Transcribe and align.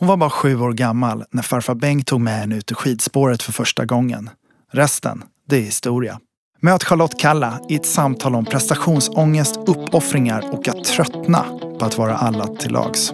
Hon 0.00 0.08
var 0.08 0.16
bara 0.16 0.30
sju 0.30 0.60
år 0.60 0.72
gammal 0.72 1.24
när 1.30 1.42
farfar 1.42 1.74
Bengt 1.74 2.06
tog 2.06 2.20
med 2.20 2.38
henne 2.38 2.56
ut 2.56 2.70
i 2.70 2.74
skidspåret 2.74 3.42
för 3.42 3.52
första 3.52 3.84
gången. 3.84 4.30
Resten, 4.72 5.22
det 5.48 5.56
är 5.56 5.60
historia. 5.60 6.20
Möt 6.60 6.84
Charlotte 6.84 7.18
Kalla 7.20 7.60
i 7.68 7.74
ett 7.74 7.86
samtal 7.86 8.34
om 8.34 8.44
prestationsångest, 8.44 9.56
uppoffringar 9.66 10.44
och 10.52 10.68
att 10.68 10.84
tröttna 10.84 11.44
på 11.78 11.84
att 11.84 11.98
vara 11.98 12.16
alla 12.16 12.46
till 12.46 12.72
lags. 12.72 13.12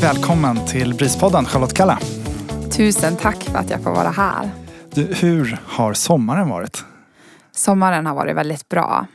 Välkommen 0.00 0.66
till 0.66 0.94
Brispodden 0.94 1.44
Charlotte 1.44 1.74
Kalla. 1.74 1.98
Tusen 2.76 3.16
tack 3.16 3.44
för 3.44 3.58
att 3.58 3.70
jag 3.70 3.82
får 3.82 3.90
vara 3.90 4.10
här. 4.10 4.50
Du, 4.94 5.14
hur 5.14 5.60
har 5.66 5.94
sommaren 5.94 6.48
varit? 6.48 6.84
Sommaren 7.58 8.06
har 8.06 8.14
varit 8.14 8.36
väldigt 8.36 8.68
bra. 8.68 9.06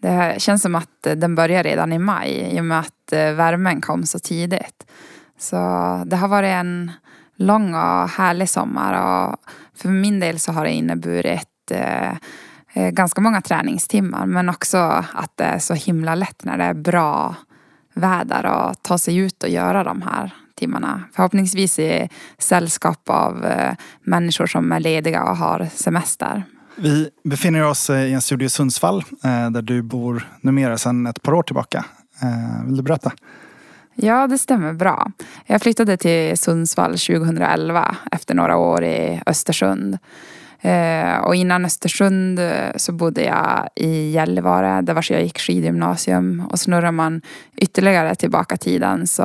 Det 0.00 0.34
känns 0.38 0.62
som 0.62 0.74
att 0.74 1.02
den 1.02 1.34
börjar 1.34 1.62
redan 1.62 1.92
i 1.92 1.98
maj 1.98 2.48
i 2.52 2.60
och 2.60 2.64
med 2.64 2.78
att 2.78 3.12
eh, 3.12 3.32
värmen 3.32 3.80
kom 3.80 4.06
så 4.06 4.18
tidigt. 4.18 4.86
Så 5.38 5.56
det 6.06 6.16
har 6.16 6.28
varit 6.28 6.48
en 6.48 6.92
lång 7.36 7.74
och 7.74 8.08
härlig 8.08 8.48
sommar 8.48 8.92
och 8.92 9.36
för 9.74 9.88
min 9.88 10.20
del 10.20 10.38
så 10.38 10.52
har 10.52 10.64
det 10.64 10.70
inneburit 10.70 11.70
eh, 11.70 12.10
eh, 12.72 12.90
ganska 12.90 13.20
många 13.20 13.40
träningstimmar 13.40 14.26
men 14.26 14.48
också 14.48 14.76
att 15.12 15.36
det 15.36 15.44
är 15.44 15.58
så 15.58 15.74
himla 15.74 16.14
lätt 16.14 16.44
när 16.44 16.58
det 16.58 16.64
är 16.64 16.74
bra 16.74 17.34
väder 17.94 18.44
att 18.44 18.82
ta 18.82 18.98
sig 18.98 19.16
ut 19.16 19.42
och 19.42 19.48
göra 19.48 19.84
de 19.84 20.02
här 20.02 20.34
timmarna. 20.54 21.02
Förhoppningsvis 21.12 21.78
i 21.78 22.08
sällskap 22.38 23.10
av 23.10 23.44
eh, 23.44 23.74
människor 24.00 24.46
som 24.46 24.72
är 24.72 24.80
lediga 24.80 25.24
och 25.24 25.36
har 25.36 25.68
semester. 25.74 26.44
Vi 26.76 27.10
befinner 27.24 27.64
oss 27.64 27.90
eh, 27.90 28.04
i 28.04 28.12
en 28.12 28.22
studio 28.22 28.46
i 28.46 28.48
Sundsvall 28.48 29.04
eh, 29.24 29.50
där 29.50 29.62
du 29.62 29.82
bor 29.82 30.28
numera 30.40 30.78
sedan 30.78 31.06
ett 31.06 31.22
par 31.22 31.34
år 31.34 31.42
tillbaka. 31.42 31.84
Eh, 32.22 32.64
vill 32.66 32.76
du 32.76 32.82
berätta? 32.82 33.12
Ja, 33.94 34.26
det 34.26 34.38
stämmer 34.38 34.72
bra. 34.72 35.10
Jag 35.46 35.62
flyttade 35.62 35.96
till 35.96 36.38
Sundsvall 36.38 36.90
2011 36.90 37.96
efter 38.12 38.34
några 38.34 38.56
år 38.56 38.84
i 38.84 39.22
Östersund. 39.26 39.98
Och 41.22 41.34
innan 41.34 41.64
Östersund 41.64 42.40
så 42.76 42.92
bodde 42.92 43.24
jag 43.24 43.68
i 43.74 44.10
Gällivare 44.10 44.82
där 44.82 44.94
vars 44.94 45.10
jag 45.10 45.22
gick 45.22 45.38
skidgymnasium. 45.38 46.42
Och 46.50 46.60
snurrar 46.60 46.92
man 46.92 47.20
ytterligare 47.56 48.14
tillbaka 48.14 48.56
tiden 48.56 49.06
så 49.06 49.22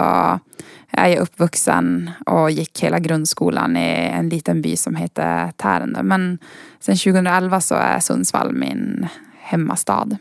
är 0.92 1.08
jag 1.08 1.20
uppvuxen 1.20 2.12
och 2.26 2.52
gick 2.52 2.84
hela 2.84 3.00
grundskolan 3.00 3.78
i 3.78 4.10
en 4.14 4.30
liten 4.30 4.62
by 4.62 4.78
som 4.78 4.96
heter 4.96 5.52
Tärendö. 5.52 6.04
Men 6.04 6.38
sen 6.80 6.96
2011 6.96 7.62
så 7.62 7.76
är 7.76 8.00
Sundsvall 8.00 8.54
min 8.54 9.08
hemmastad. 9.42 10.18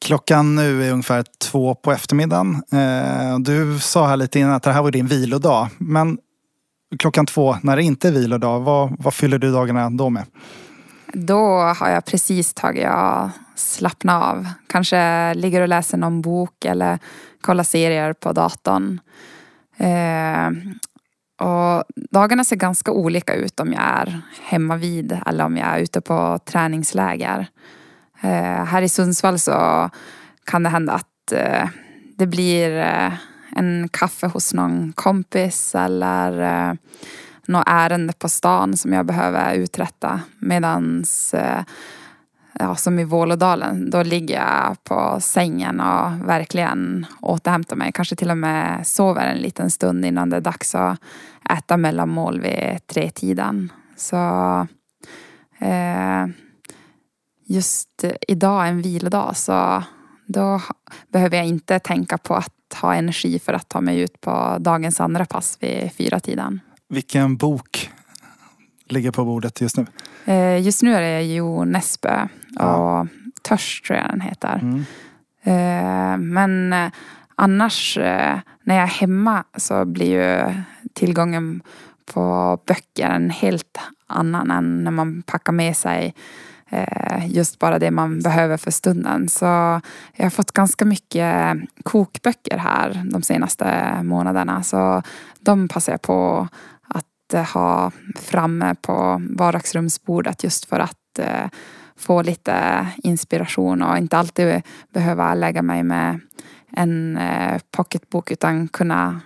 Klockan 0.00 0.54
nu 0.54 0.84
är 0.84 0.92
ungefär 0.92 1.24
två 1.50 1.74
på 1.74 1.92
eftermiddagen. 1.92 2.62
Eh, 2.72 3.38
du 3.38 3.78
sa 3.78 4.06
här 4.06 4.16
lite 4.16 4.38
innan 4.38 4.52
att 4.52 4.62
det 4.62 4.72
här 4.72 4.82
var 4.82 4.90
din 4.90 5.06
vilodag. 5.06 5.68
Men 5.78 6.18
klockan 6.98 7.26
två, 7.26 7.56
när 7.62 7.76
det 7.76 7.82
inte 7.82 8.08
är 8.08 8.12
vilodag, 8.12 8.60
vad, 8.60 8.96
vad 8.98 9.14
fyller 9.14 9.38
du 9.38 9.52
dagarna 9.52 9.90
då 9.90 10.10
med? 10.10 10.24
Då 11.12 11.58
har 11.58 11.88
jag 11.88 12.04
precis 12.04 12.54
tagit 12.54 12.88
och 12.88 13.30
slappna 13.54 14.22
av. 14.22 14.48
Kanske 14.66 15.34
ligger 15.34 15.60
och 15.60 15.68
läser 15.68 15.98
någon 15.98 16.22
bok 16.22 16.64
eller 16.64 16.98
kollar 17.40 17.64
serier 17.64 18.12
på 18.12 18.32
datorn. 18.32 19.00
Eh, 19.82 20.50
och 21.46 21.84
dagarna 22.10 22.44
ser 22.44 22.56
ganska 22.56 22.92
olika 22.92 23.34
ut 23.34 23.60
om 23.60 23.72
jag 23.72 23.82
är 23.82 24.20
hemma 24.42 24.76
vid 24.76 25.18
eller 25.26 25.44
om 25.44 25.56
jag 25.56 25.68
är 25.68 25.78
ute 25.78 26.00
på 26.00 26.38
träningsläger. 26.44 27.46
Eh, 28.20 28.64
här 28.64 28.82
i 28.82 28.88
Sundsvall 28.88 29.38
så 29.38 29.90
kan 30.44 30.62
det 30.62 30.68
hända 30.68 30.92
att 30.92 31.32
eh, 31.32 31.68
det 32.16 32.26
blir 32.26 32.76
eh, 32.76 33.12
en 33.56 33.88
kaffe 33.92 34.26
hos 34.26 34.54
någon 34.54 34.92
kompis 34.92 35.74
eller 35.74 36.40
eh, 36.40 36.74
något 37.46 37.64
ärende 37.66 38.12
på 38.12 38.28
stan 38.28 38.76
som 38.76 38.92
jag 38.92 39.06
behöver 39.06 39.54
uträtta. 39.54 40.20
Medans 40.38 41.34
eh, 41.34 41.64
ja, 42.58 42.76
som 42.76 42.98
i 42.98 43.04
Vålådalen, 43.04 43.90
då 43.90 44.02
ligger 44.02 44.34
jag 44.34 44.84
på 44.84 45.20
sängen 45.20 45.80
och 45.80 46.28
verkligen 46.28 47.06
återhämtar 47.20 47.76
mig. 47.76 47.92
Kanske 47.94 48.16
till 48.16 48.30
och 48.30 48.38
med 48.38 48.86
sover 48.86 49.26
en 49.26 49.38
liten 49.38 49.70
stund 49.70 50.04
innan 50.04 50.30
det 50.30 50.36
är 50.36 50.40
dags 50.40 50.74
att 50.74 50.98
äta 51.50 51.76
mellanmål 51.76 52.40
vid 52.40 52.86
tretiden. 52.86 53.72
Så 53.96 54.16
eh, 55.58 56.26
just 57.46 58.04
idag 58.28 58.68
en 58.68 58.82
vilodag 58.82 59.36
så 59.36 59.82
då 60.26 60.60
behöver 61.12 61.36
jag 61.36 61.46
inte 61.46 61.78
tänka 61.78 62.18
på 62.18 62.34
att 62.34 62.52
ha 62.80 62.94
energi 62.94 63.38
för 63.38 63.52
att 63.52 63.68
ta 63.68 63.80
mig 63.80 64.00
ut 64.00 64.20
på 64.20 64.56
dagens 64.60 65.00
andra 65.00 65.24
pass 65.24 65.58
vid 65.60 65.92
fyra 65.92 66.20
tiden. 66.20 66.60
Vilken 66.88 67.36
bok 67.36 67.90
ligger 68.88 69.10
på 69.10 69.24
bordet 69.24 69.60
just 69.60 69.76
nu? 69.76 69.86
Eh, 70.24 70.60
just 70.60 70.82
nu 70.82 70.94
är 70.94 71.00
det 71.00 71.22
Jo 71.22 71.64
Nesbø 71.64 72.28
och 72.60 73.06
Törst 73.42 73.84
tror 73.84 73.98
jag 73.98 74.08
den 74.08 74.20
heter. 74.20 74.60
Mm. 74.62 74.84
Eh, 75.42 76.18
men 76.18 76.72
eh, 76.72 76.92
annars 77.36 77.98
när 78.64 78.74
jag 78.74 78.82
är 78.82 79.00
hemma 79.00 79.44
så 79.56 79.84
blir 79.84 80.10
ju 80.10 80.54
tillgången 80.94 81.62
på 82.14 82.58
böcker 82.66 83.10
en 83.10 83.30
helt 83.30 83.78
annan 84.06 84.50
än 84.50 84.84
när 84.84 84.90
man 84.90 85.22
packar 85.22 85.52
med 85.52 85.76
sig 85.76 86.14
just 87.26 87.58
bara 87.58 87.78
det 87.78 87.90
man 87.90 88.20
behöver 88.20 88.56
för 88.56 88.70
stunden. 88.70 89.28
Så 89.28 89.44
jag 90.16 90.24
har 90.24 90.30
fått 90.30 90.52
ganska 90.52 90.84
mycket 90.84 91.56
kokböcker 91.82 92.58
här 92.58 93.02
de 93.12 93.22
senaste 93.22 93.96
månaderna. 94.02 94.62
Så 94.62 95.02
de 95.40 95.68
passar 95.68 95.92
jag 95.92 96.02
på 96.02 96.48
ha 97.40 97.90
framme 98.16 98.74
på 98.82 99.22
vardagsrumsbordet 99.30 100.44
just 100.44 100.64
för 100.64 100.78
att 100.78 101.18
eh, 101.18 101.46
få 101.96 102.22
lite 102.22 102.86
inspiration 102.96 103.82
och 103.82 103.98
inte 103.98 104.18
alltid 104.18 104.62
behöva 104.92 105.34
lägga 105.34 105.62
mig 105.62 105.82
med 105.82 106.20
en 106.76 107.16
eh, 107.16 107.60
pocketbok 107.70 108.30
utan 108.30 108.68
kunna 108.68 109.20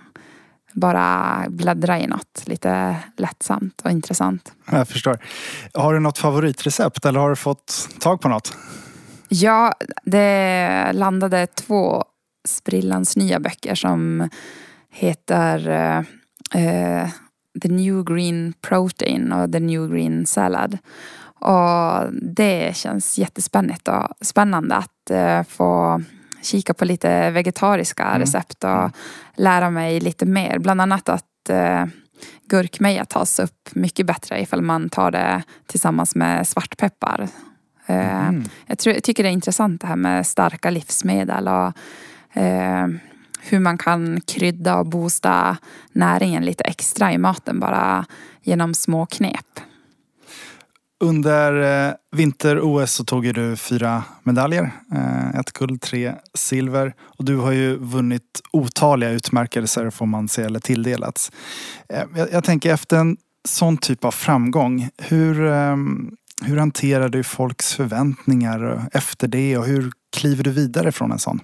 bara 0.73 1.43
bläddra 1.49 1.99
i 1.99 2.07
något 2.07 2.43
lite 2.45 2.95
lättsamt 3.17 3.81
och 3.83 3.91
intressant. 3.91 4.51
Jag 4.71 4.87
förstår. 4.87 5.19
Har 5.73 5.93
du 5.93 5.99
något 5.99 6.17
favoritrecept 6.17 7.05
eller 7.05 7.19
har 7.19 7.29
du 7.29 7.35
fått 7.35 7.89
tag 7.99 8.21
på 8.21 8.29
något? 8.29 8.57
Ja, 9.29 9.73
det 10.03 10.91
landade 10.93 11.47
två 11.47 12.03
sprillans 12.47 13.17
nya 13.17 13.39
böcker 13.39 13.75
som 13.75 14.29
heter 14.91 15.67
eh, 16.53 17.09
The 17.61 17.67
New 17.69 18.03
Green 18.03 18.53
Protein 18.61 19.31
och 19.31 19.51
The 19.51 19.59
New 19.59 19.89
Green 19.89 20.25
Salad. 20.25 20.77
Och 21.39 22.13
det 22.13 22.75
känns 22.75 23.17
jättespännande 23.17 23.91
och 23.91 24.25
spännande 24.25 24.75
att 24.75 25.11
uh, 25.11 25.43
få 25.43 26.01
kika 26.41 26.73
på 26.73 26.85
lite 26.85 27.31
vegetariska 27.31 28.03
mm. 28.03 28.19
recept 28.19 28.63
och 28.63 28.91
lära 29.35 29.69
mig 29.69 29.99
lite 29.99 30.25
mer. 30.25 30.59
Bland 30.59 30.81
annat 30.81 31.09
att 31.09 31.49
uh, 31.49 31.85
gurkmeja 32.49 33.05
tas 33.05 33.39
upp 33.39 33.69
mycket 33.73 34.05
bättre 34.05 34.41
ifall 34.41 34.61
man 34.61 34.89
tar 34.89 35.11
det 35.11 35.43
tillsammans 35.67 36.15
med 36.15 36.47
svartpeppar. 36.47 37.27
Uh, 37.89 38.27
mm. 38.27 38.43
jag, 38.65 38.77
tror, 38.77 38.93
jag, 38.95 39.03
tycker 39.03 39.23
det 39.23 39.29
är 39.29 39.33
intressant 39.33 39.81
det 39.81 39.87
här 39.87 39.95
med 39.95 40.27
starka 40.27 40.69
livsmedel 40.69 41.47
och 41.47 41.73
uh, 42.37 42.87
hur 43.41 43.59
man 43.59 43.77
kan 43.77 44.21
krydda 44.21 44.77
och 44.77 44.85
boosta 44.85 45.57
näringen 45.91 46.45
lite 46.45 46.63
extra 46.63 47.13
i 47.13 47.17
maten 47.17 47.59
bara 47.59 48.05
genom 48.41 48.73
små 48.73 49.05
knep. 49.05 49.59
Under 50.99 51.87
eh, 51.87 51.93
vinter-OS 52.11 52.91
så 52.91 53.03
tog 53.03 53.33
du 53.33 53.55
fyra 53.55 54.03
medaljer. 54.23 54.71
Eh, 54.95 55.39
ett 55.39 55.53
guld, 55.53 55.81
tre 55.81 56.13
silver. 56.33 56.93
Och 57.01 57.25
du 57.25 57.35
har 57.35 57.51
ju 57.51 57.77
vunnit 57.77 58.41
otaliga 58.51 59.09
utmärkelser 59.09 59.89
får 59.89 60.05
man 60.05 60.27
säga, 60.27 60.47
eller 60.47 60.59
tilldelats. 60.59 61.31
Eh, 61.89 62.03
jag, 62.15 62.31
jag 62.31 62.43
tänker 62.43 62.73
efter 62.73 62.97
en 62.97 63.17
sån 63.47 63.77
typ 63.77 64.05
av 64.05 64.11
framgång, 64.11 64.89
hur, 64.97 65.45
ehm, 65.45 66.11
hur 66.41 66.57
hanterar 66.57 67.09
du 67.09 67.23
folks 67.23 67.73
förväntningar 67.73 68.89
efter 68.91 69.27
det 69.27 69.57
och 69.57 69.65
hur 69.65 69.91
kliver 70.17 70.43
du 70.43 70.51
vidare 70.51 70.91
från 70.91 71.11
en 71.11 71.19
sån? 71.19 71.39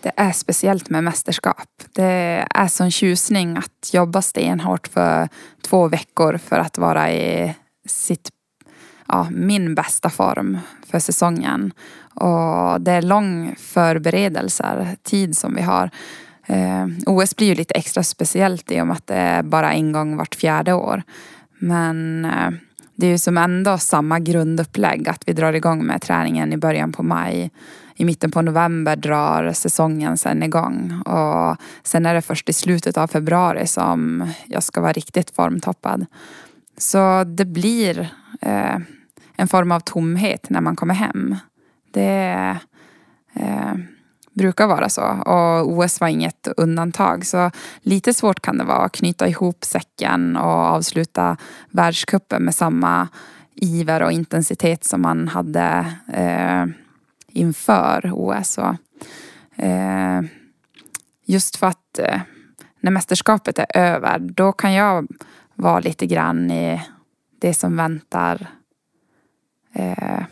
det 0.00 0.12
är 0.16 0.32
speciellt 0.32 0.90
med 0.90 1.04
mästerskap. 1.04 1.68
Det 1.92 2.46
är 2.54 2.68
sån 2.68 2.90
tjusning 2.90 3.56
att 3.56 3.90
jobba 3.92 4.22
stenhårt 4.22 4.88
för 4.88 5.28
två 5.62 5.88
veckor 5.88 6.38
för 6.38 6.58
att 6.58 6.78
vara 6.78 7.12
i 7.12 7.54
sitt, 7.88 8.30
ja, 9.08 9.28
min 9.30 9.74
bästa 9.74 10.10
form 10.10 10.58
för 10.86 10.98
säsongen. 10.98 11.72
Och 12.14 12.80
det 12.80 12.92
är 12.92 13.02
lång 13.02 13.54
förberedelser, 13.58 14.96
tid 15.02 15.36
som 15.36 15.54
vi 15.54 15.62
har. 15.62 15.90
Eh, 16.46 16.86
OS 17.06 17.36
blir 17.36 17.46
ju 17.46 17.54
lite 17.54 17.74
extra 17.74 18.02
speciellt 18.02 18.72
i 18.72 18.80
och 18.80 18.86
med 18.86 18.96
att 18.96 19.06
det 19.06 19.14
är 19.14 19.42
bara 19.42 19.72
en 19.72 19.92
gång 19.92 20.16
vart 20.16 20.34
fjärde 20.34 20.72
år. 20.72 21.02
Men 21.58 22.24
eh, 22.24 22.50
det 22.96 23.06
är 23.06 23.10
ju 23.10 23.18
som 23.18 23.38
ändå 23.38 23.78
samma 23.78 24.18
grundupplägg 24.18 25.08
att 25.08 25.22
vi 25.26 25.32
drar 25.32 25.52
igång 25.52 25.86
med 25.86 26.02
träningen 26.02 26.52
i 26.52 26.56
början 26.56 26.92
på 26.92 27.02
maj. 27.02 27.50
I 27.94 28.04
mitten 28.04 28.30
på 28.30 28.42
november 28.42 28.96
drar 28.96 29.52
säsongen 29.52 30.18
sen 30.18 30.42
igång 30.42 31.02
och 31.06 31.56
sen 31.82 32.06
är 32.06 32.14
det 32.14 32.22
först 32.22 32.48
i 32.48 32.52
slutet 32.52 32.98
av 32.98 33.06
februari 33.06 33.66
som 33.66 34.28
jag 34.46 34.62
ska 34.62 34.80
vara 34.80 34.92
riktigt 34.92 35.30
formtoppad. 35.30 36.06
Så 36.78 37.24
det 37.24 37.44
blir 37.44 38.00
eh, 38.40 38.76
en 39.36 39.48
form 39.48 39.72
av 39.72 39.80
tomhet 39.80 40.50
när 40.50 40.60
man 40.60 40.76
kommer 40.76 40.94
hem. 40.94 41.36
Det 41.92 42.56
eh, 43.34 43.74
brukar 44.32 44.66
vara 44.66 44.88
så 44.88 45.02
och 45.02 45.72
OS 45.72 46.00
var 46.00 46.08
inget 46.08 46.48
undantag. 46.56 47.26
Så 47.26 47.50
lite 47.80 48.14
svårt 48.14 48.40
kan 48.40 48.58
det 48.58 48.64
vara 48.64 48.84
att 48.84 48.92
knyta 48.92 49.28
ihop 49.28 49.64
säcken 49.64 50.36
och 50.36 50.50
avsluta 50.50 51.36
världskuppen 51.70 52.42
med 52.42 52.54
samma 52.54 53.08
iver 53.54 54.02
och 54.02 54.12
intensitet 54.12 54.84
som 54.84 55.02
man 55.02 55.28
hade 55.28 55.92
eh, 56.12 56.64
inför 57.28 58.10
OS. 58.14 58.58
Och, 58.58 58.74
eh, 59.64 60.22
just 61.24 61.56
för 61.56 61.66
att 61.66 61.98
eh, 61.98 62.20
när 62.80 62.90
mästerskapet 62.90 63.58
är 63.58 63.66
över 63.74 64.18
då 64.18 64.52
kan 64.52 64.72
jag 64.72 65.06
vara 65.58 65.80
lite 65.80 66.06
grann 66.06 66.50
i 66.50 66.82
det 67.40 67.54
som 67.54 67.76
väntar 67.76 68.46
eh, 69.72 70.22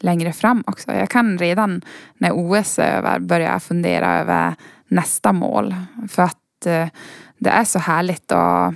längre 0.00 0.32
fram 0.32 0.64
också. 0.66 0.92
Jag 0.92 1.10
kan 1.10 1.38
redan 1.38 1.82
när 2.18 2.30
OS 2.32 2.78
är 2.78 2.96
över 2.98 3.18
börja 3.18 3.60
fundera 3.60 4.20
över 4.20 4.54
nästa 4.88 5.32
mål. 5.32 5.74
För 6.08 6.22
att 6.22 6.66
eh, 6.66 6.88
det 7.38 7.50
är 7.50 7.64
så 7.64 7.78
härligt 7.78 8.32
att 8.32 8.74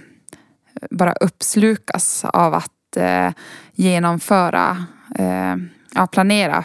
eh, 0.81 0.87
bara 0.91 1.13
uppslukas 1.13 2.25
av 2.25 2.55
att 2.55 2.97
eh, 2.97 3.33
genomföra, 3.73 4.87
eh, 5.19 5.57
ja, 5.95 6.07
planera 6.07 6.65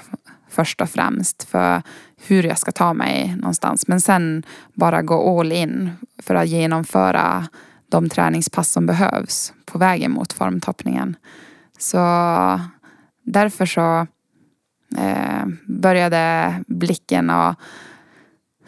först 0.50 0.82
och 0.82 0.90
främst 0.90 1.44
för 1.44 1.82
hur 2.28 2.44
jag 2.44 2.58
ska 2.58 2.72
ta 2.72 2.94
mig 2.94 3.36
någonstans. 3.36 3.88
Men 3.88 4.02
sen 4.02 4.44
bara 4.74 5.02
gå 5.02 5.40
all 5.40 5.52
in 5.52 5.92
för 6.24 6.36
att 6.36 6.48
genomföra 6.48 7.48
de 7.94 8.10
träningspass 8.10 8.72
som 8.72 8.86
behövs 8.86 9.54
på 9.66 9.78
vägen 9.78 10.12
mot 10.12 10.34
formtoppningen. 10.34 11.16
Så 11.78 12.00
därför 13.24 13.66
så 13.66 14.08
eh, 14.98 15.46
började 15.68 16.54
blicken 16.68 17.30
att 17.30 17.58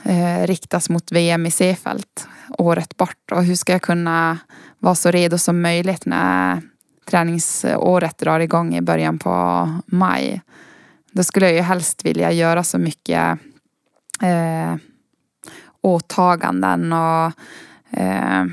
eh, 0.03 0.47
riktas 0.47 0.89
mot 0.89 1.11
VM 1.11 1.45
i 1.45 1.51
Seefeld 1.51 2.05
året 2.57 2.97
bort. 2.97 3.31
Och 3.31 3.43
hur 3.43 3.55
ska 3.55 3.71
jag 3.71 3.81
kunna 3.81 4.37
vara 4.79 4.95
så 4.95 5.11
redo 5.11 5.37
som 5.37 5.61
möjligt 5.61 6.05
när 6.05 6.61
träningsåret 7.05 8.17
drar 8.17 8.39
igång 8.39 8.75
i 8.75 8.81
början 8.81 9.19
på 9.19 9.69
maj. 9.85 10.41
Då 11.11 11.23
skulle 11.23 11.45
jag 11.45 11.55
ju 11.55 11.61
helst 11.61 12.05
vilja 12.05 12.31
göra 12.31 12.63
så 12.63 12.77
mycket 12.77 13.39
eh, 14.21 14.75
åtaganden 15.81 16.93
och 16.93 17.31
eh, 17.99 18.45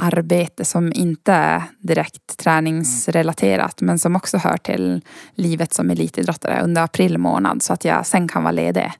arbete 0.00 0.64
som 0.64 0.92
inte 0.92 1.32
är 1.32 1.62
direkt 1.78 2.36
träningsrelaterat 2.36 3.80
men 3.80 3.98
som 3.98 4.16
också 4.16 4.38
hör 4.38 4.56
till 4.56 5.04
livet 5.34 5.74
som 5.74 5.90
elitidrottare 5.90 6.62
under 6.62 6.82
april 6.82 7.18
månad 7.18 7.62
så 7.62 7.72
att 7.72 7.84
jag 7.84 8.06
sen 8.06 8.28
kan 8.28 8.42
vara 8.42 8.52
ledig 8.52 8.92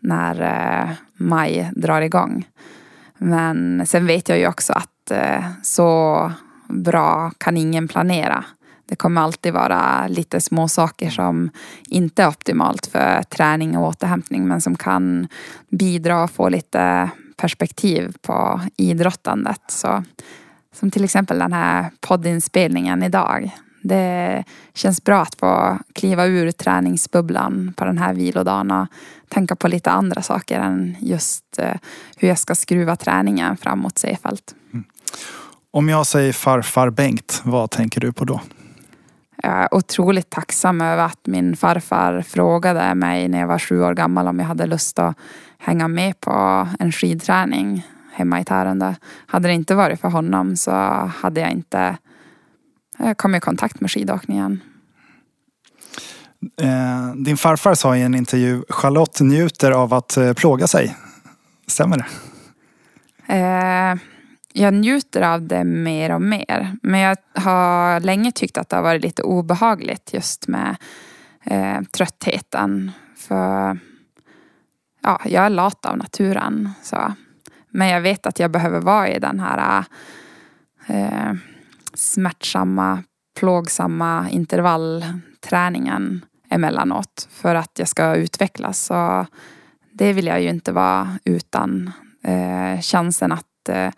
när 0.00 0.40
eh, 0.40 0.90
maj 1.16 1.70
drar 1.76 2.00
igång. 2.00 2.48
Men 3.18 3.86
sen 3.86 4.06
vet 4.06 4.28
jag 4.28 4.38
ju 4.38 4.46
också 4.48 4.72
att 4.72 5.10
eh, 5.10 5.44
så 5.62 6.32
bra 6.68 7.30
kan 7.38 7.56
ingen 7.56 7.88
planera. 7.88 8.44
Det 8.88 8.96
kommer 8.96 9.20
alltid 9.20 9.52
vara 9.52 10.06
lite 10.08 10.40
små 10.40 10.68
saker 10.68 11.10
som 11.10 11.50
inte 11.86 12.22
är 12.22 12.28
optimalt 12.28 12.86
för 12.86 13.22
träning 13.22 13.76
och 13.76 13.88
återhämtning 13.88 14.48
men 14.48 14.60
som 14.60 14.76
kan 14.76 15.28
bidra 15.68 16.24
och 16.24 16.30
få 16.30 16.48
lite 16.48 17.10
perspektiv 17.40 18.14
på 18.22 18.60
idrottandet. 18.76 19.60
Så, 19.68 20.04
som 20.74 20.90
till 20.90 21.04
exempel 21.04 21.38
den 21.38 21.52
här 21.52 21.90
poddinspelningen 22.00 23.02
idag. 23.02 23.50
Det 23.82 24.44
känns 24.74 25.04
bra 25.04 25.22
att 25.22 25.34
få 25.34 25.78
kliva 25.92 26.26
ur 26.26 26.50
träningsbubblan 26.50 27.74
på 27.76 27.84
den 27.84 27.98
här 27.98 28.14
vilodagen 28.14 28.70
och 28.70 28.86
tänka 29.28 29.56
på 29.56 29.68
lite 29.68 29.90
andra 29.90 30.22
saker 30.22 30.60
än 30.60 30.96
just 31.00 31.44
eh, 31.58 31.74
hur 32.16 32.28
jag 32.28 32.38
ska 32.38 32.54
skruva 32.54 32.96
träningen 32.96 33.56
framåt 33.56 33.98
Seefeld. 33.98 34.42
Mm. 34.72 34.84
Om 35.70 35.88
jag 35.88 36.06
säger 36.06 36.32
farfar 36.32 36.90
Bengt, 36.90 37.40
vad 37.44 37.70
tänker 37.70 38.00
du 38.00 38.12
på 38.12 38.24
då? 38.24 38.40
Jag 39.42 39.52
är 39.52 39.74
otroligt 39.74 40.30
tacksam 40.30 40.80
över 40.80 41.04
att 41.04 41.26
min 41.26 41.56
farfar 41.56 42.22
frågade 42.22 42.94
mig 42.94 43.28
när 43.28 43.40
jag 43.40 43.46
var 43.46 43.58
sju 43.58 43.82
år 43.82 43.94
gammal 43.94 44.28
om 44.28 44.38
jag 44.38 44.46
hade 44.46 44.66
lust 44.66 44.98
att 44.98 45.16
hänga 45.60 45.88
med 45.88 46.20
på 46.20 46.68
en 46.78 46.92
skidträning 46.92 47.86
hemma 48.12 48.40
i 48.40 48.44
Tärendö. 48.44 48.94
Hade 49.26 49.48
det 49.48 49.54
inte 49.54 49.74
varit 49.74 50.00
för 50.00 50.08
honom 50.08 50.56
så 50.56 50.70
hade 51.16 51.40
jag 51.40 51.50
inte 51.50 51.96
eh, 52.98 53.14
kommit 53.14 53.38
i 53.38 53.40
kontakt 53.40 53.80
med 53.80 53.90
skidåkningen. 53.90 54.60
Eh, 56.62 57.14
din 57.14 57.36
farfar 57.36 57.74
sa 57.74 57.96
i 57.96 58.02
en 58.02 58.14
intervju 58.14 58.62
Charlotte 58.68 59.20
njuter 59.20 59.70
av 59.70 59.94
att 59.94 60.16
eh, 60.16 60.32
plåga 60.32 60.66
sig. 60.66 60.96
Stämmer 61.66 61.96
det? 61.96 62.06
jag 64.52 64.74
njuter 64.74 65.22
av 65.22 65.46
det 65.46 65.64
mer 65.64 66.14
och 66.14 66.22
mer. 66.22 66.76
Men 66.82 67.00
jag 67.00 67.16
har 67.34 68.00
länge 68.00 68.32
tyckt 68.32 68.58
att 68.58 68.68
det 68.68 68.76
har 68.76 68.82
varit 68.82 69.02
lite 69.02 69.22
obehagligt 69.22 70.10
just 70.12 70.48
med 70.48 70.76
tröttheten. 71.92 72.90
För 73.16 73.78
ja, 75.02 75.20
jag 75.24 75.44
är 75.44 75.50
lat 75.50 75.86
av 75.86 75.98
naturen. 75.98 76.70
Så. 76.82 77.14
Men 77.70 77.88
jag 77.88 78.00
vet 78.00 78.26
att 78.26 78.38
jag 78.38 78.50
behöver 78.50 78.80
vara 78.80 79.08
i 79.08 79.18
den 79.18 79.40
här 79.40 79.84
eh, 80.86 81.32
smärtsamma, 81.94 83.02
plågsamma 83.38 84.30
intervallträningen 84.30 86.24
emellanåt 86.50 87.28
för 87.30 87.54
att 87.54 87.78
jag 87.78 87.88
ska 87.88 88.14
utvecklas. 88.14 88.78
Så 88.78 89.26
det 89.92 90.12
vill 90.12 90.26
jag 90.26 90.42
ju 90.42 90.48
inte 90.48 90.72
vara 90.72 91.18
utan. 91.24 91.92
Eh, 92.24 92.80
chansen 92.80 93.32
att 93.32 93.68
eh, 93.68 93.90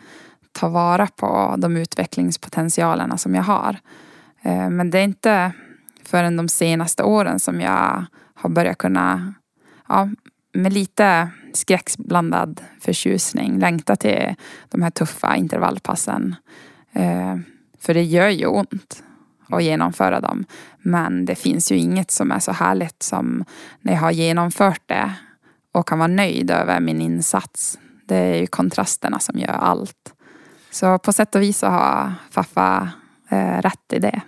ta 0.53 0.69
vara 0.69 1.07
på 1.07 1.55
de 1.59 1.77
utvecklingspotentialerna 1.77 3.19
som 3.19 3.35
jag 3.35 3.43
har. 3.43 3.79
Eh, 4.43 4.71
men 4.71 4.91
det 4.91 4.99
är 4.99 5.05
inte 5.05 5.53
förrän 6.05 6.37
de 6.37 6.49
senaste 6.49 7.03
åren 7.03 7.41
som 7.41 7.61
jag 7.61 8.05
har 8.35 8.51
börjat 8.51 8.79
kunna 8.79 9.35
ja, 9.89 10.09
med 10.53 10.73
lite 10.73 11.31
skräcksblandad 11.53 12.61
förtjusning 12.81 13.59
längta 13.59 13.97
till 13.97 14.35
de 14.69 14.83
här 14.83 14.91
tuffa 14.91 15.37
intervallpassen. 15.37 16.35
Eh, 16.93 17.37
för 17.79 17.95
det 17.95 18.03
gör 18.03 18.29
ju 18.29 18.47
ont 18.47 19.03
att 19.49 19.63
genomföra 19.63 20.21
dem. 20.21 20.45
Men 20.79 21.25
det 21.25 21.35
finns 21.35 21.73
ju 21.73 21.77
inget 21.77 22.11
som 22.11 22.33
är 22.33 22.39
så 22.39 22.53
härligt 22.53 23.03
som 23.03 23.45
när 23.81 23.93
jag 23.93 24.01
har 24.01 24.11
genomfört 24.11 24.83
det 24.87 25.13
och 25.73 25.89
kan 25.89 25.99
vara 25.99 26.09
nöjd 26.09 26.51
över 26.51 26.81
min 26.81 27.01
insats. 27.01 27.79
Det 28.07 28.17
är 28.17 28.41
ju 28.41 28.47
kontrasterna 28.47 29.19
som 29.19 29.39
gör 29.39 29.49
allt. 29.49 30.15
Så 30.71 30.99
på 30.99 31.13
sätt 31.13 31.35
och 31.35 31.43
vis 31.43 31.59
så 31.59 31.67
har 31.67 32.15
Faffa 32.31 32.89
eh, 33.29 33.59
rätt 33.63 33.93
i 33.93 33.99
det. 33.99 34.21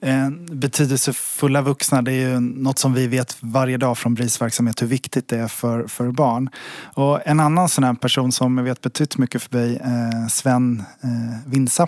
Eh, 0.00 0.30
betydelsefulla 0.50 1.62
vuxna, 1.62 2.02
det 2.02 2.12
är 2.12 2.28
ju 2.28 2.40
något 2.40 2.78
som 2.78 2.94
vi 2.94 3.06
vet 3.06 3.36
varje 3.40 3.76
dag 3.76 3.98
från 3.98 4.14
BRIS 4.14 4.42
verksamhet 4.42 4.82
hur 4.82 4.86
viktigt 4.86 5.28
det 5.28 5.38
är 5.38 5.48
för, 5.48 5.86
för 5.86 6.10
barn. 6.10 6.50
Och 6.94 7.26
en 7.26 7.40
annan 7.40 7.68
sån 7.68 7.84
här 7.84 7.94
person 7.94 8.32
som 8.32 8.58
jag 8.58 8.64
vet 8.64 8.80
betytt 8.80 9.18
mycket 9.18 9.42
för 9.42 9.50
dig, 9.50 9.76
eh, 9.76 10.28
Sven 10.30 10.84
eh, 11.02 11.50
Vinsa. 11.50 11.86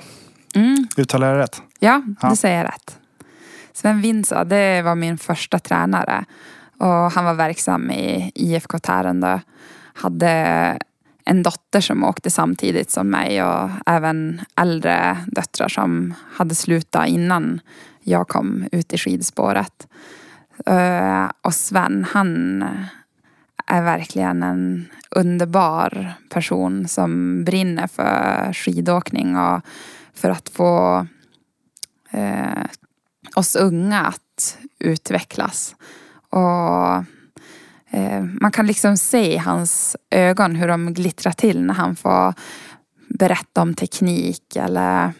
Mm. 0.54 0.86
Uttalar 0.96 1.28
jag 1.34 1.38
rätt? 1.38 1.62
Ja, 1.78 2.02
ja, 2.22 2.30
du 2.30 2.36
säger 2.36 2.64
rätt. 2.64 2.98
Sven 3.72 4.00
Vinsa, 4.00 4.44
det 4.44 4.82
var 4.82 4.94
min 4.94 5.18
första 5.18 5.58
tränare. 5.58 6.24
Och 6.78 7.12
han 7.12 7.24
var 7.24 7.34
verksam 7.34 7.90
i 7.90 8.32
IFK 8.34 8.78
Tärendö. 8.78 9.38
Hade 9.94 10.78
en 11.24 11.42
dotter 11.42 11.80
som 11.80 12.04
åkte 12.04 12.30
samtidigt 12.30 12.90
som 12.90 13.10
mig 13.10 13.44
och 13.44 13.70
även 13.86 14.40
äldre 14.56 15.16
döttrar 15.26 15.68
som 15.68 16.14
hade 16.32 16.54
slutat 16.54 17.08
innan 17.08 17.60
jag 18.02 18.28
kom 18.28 18.68
ut 18.72 18.92
i 18.92 18.98
skidspåret. 18.98 19.88
Eh, 20.66 21.30
och 21.42 21.54
Sven, 21.54 22.06
han 22.10 22.62
är 23.66 23.82
verkligen 23.82 24.42
en 24.42 24.86
underbar 25.10 26.12
person 26.30 26.88
som 26.88 27.44
brinner 27.44 27.86
för 27.86 28.52
skidåkning 28.52 29.36
och 29.36 29.60
för 30.14 30.30
att 30.30 30.48
få 30.48 31.06
eh, 32.10 32.64
oss 33.34 33.56
unga 33.56 34.00
att 34.00 34.58
utvecklas. 34.78 35.76
Och 36.30 36.94
eh, 37.90 38.22
man 38.40 38.52
kan 38.52 38.66
liksom 38.66 38.96
se 38.96 39.34
i 39.34 39.38
hans 39.38 39.96
ögon 40.10 40.56
hur 40.56 40.68
de 40.68 40.94
glittrar 40.94 41.32
till 41.32 41.62
när 41.62 41.74
han 41.74 41.96
får 41.96 42.34
berätta 43.08 43.62
om 43.62 43.74
teknik 43.74 44.56
eller 44.56 45.12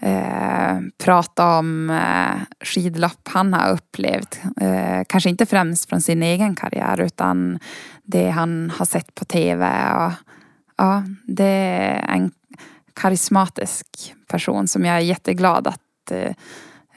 eh, 0.00 0.78
prata 1.04 1.58
om 1.58 1.90
eh, 1.90 2.40
skidlopp 2.60 3.28
han 3.28 3.54
har 3.54 3.72
upplevt. 3.72 4.40
Eh, 4.60 5.02
kanske 5.08 5.30
inte 5.30 5.46
främst 5.46 5.88
från 5.88 6.00
sin 6.00 6.22
egen 6.22 6.54
karriär 6.54 7.00
utan 7.00 7.58
det 8.02 8.30
han 8.30 8.72
har 8.78 8.86
sett 8.86 9.14
på 9.14 9.24
tv. 9.24 9.66
Och, 9.94 10.12
ja, 10.76 11.02
det 11.26 11.44
är 11.44 12.14
en 12.14 12.30
karismatisk 12.94 14.14
person 14.28 14.68
som 14.68 14.84
jag 14.84 14.96
är 14.96 15.00
jätteglad 15.00 15.66
att 15.66 16.10
eh, 16.10 16.32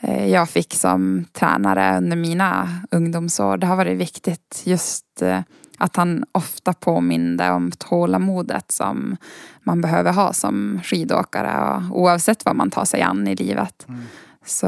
eh, 0.01 0.27
jag 0.27 0.50
fick 0.50 0.74
som 0.74 1.25
tränare 1.31 1.98
under 1.98 2.17
mina 2.17 2.70
ungdomsår. 2.91 3.58
Det 3.58 3.67
har 3.67 3.75
varit 3.75 3.98
viktigt 3.98 4.62
just 4.65 5.22
eh, 5.22 5.39
att 5.81 5.95
han 5.95 6.23
ofta 6.31 6.73
påminde 6.73 7.51
om 7.51 7.71
tålamodet 7.71 8.71
som 8.71 9.17
man 9.63 9.81
behöver 9.81 10.13
ha 10.13 10.33
som 10.33 10.79
skidåkare 10.83 11.83
och 11.89 12.01
oavsett 12.01 12.45
vad 12.45 12.55
man 12.55 12.71
tar 12.71 12.85
sig 12.85 13.01
an 13.01 13.27
i 13.27 13.35
livet. 13.35 13.85
Mm. 13.88 14.01
Så 14.45 14.67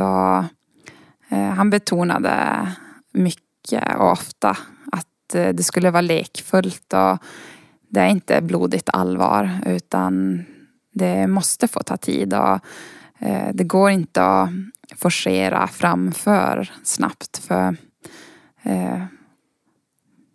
eh, 1.30 1.50
han 1.50 1.70
betonade 1.70 2.68
mycket 3.12 3.96
och 3.98 4.12
ofta 4.12 4.58
att 4.92 5.36
eh, 5.36 5.50
det 5.50 5.64
skulle 5.64 5.92
vara 5.92 6.02
lekfullt 6.02 6.94
och 6.94 7.18
det 7.90 8.00
är 8.00 8.08
inte 8.08 8.42
blodigt 8.42 8.90
allvar 8.94 9.52
utan 9.66 10.44
det 10.94 11.28
måste 11.28 11.68
få 11.68 11.80
ta 11.84 11.98
tid 11.98 12.34
och 12.34 12.60
eh, 13.20 13.50
det 13.54 13.64
går 13.64 13.90
inte 13.90 14.26
att 14.26 14.50
forcera 14.96 15.68
framför 15.68 16.72
snabbt 16.84 17.38
för 17.38 17.76
eh, 18.64 19.04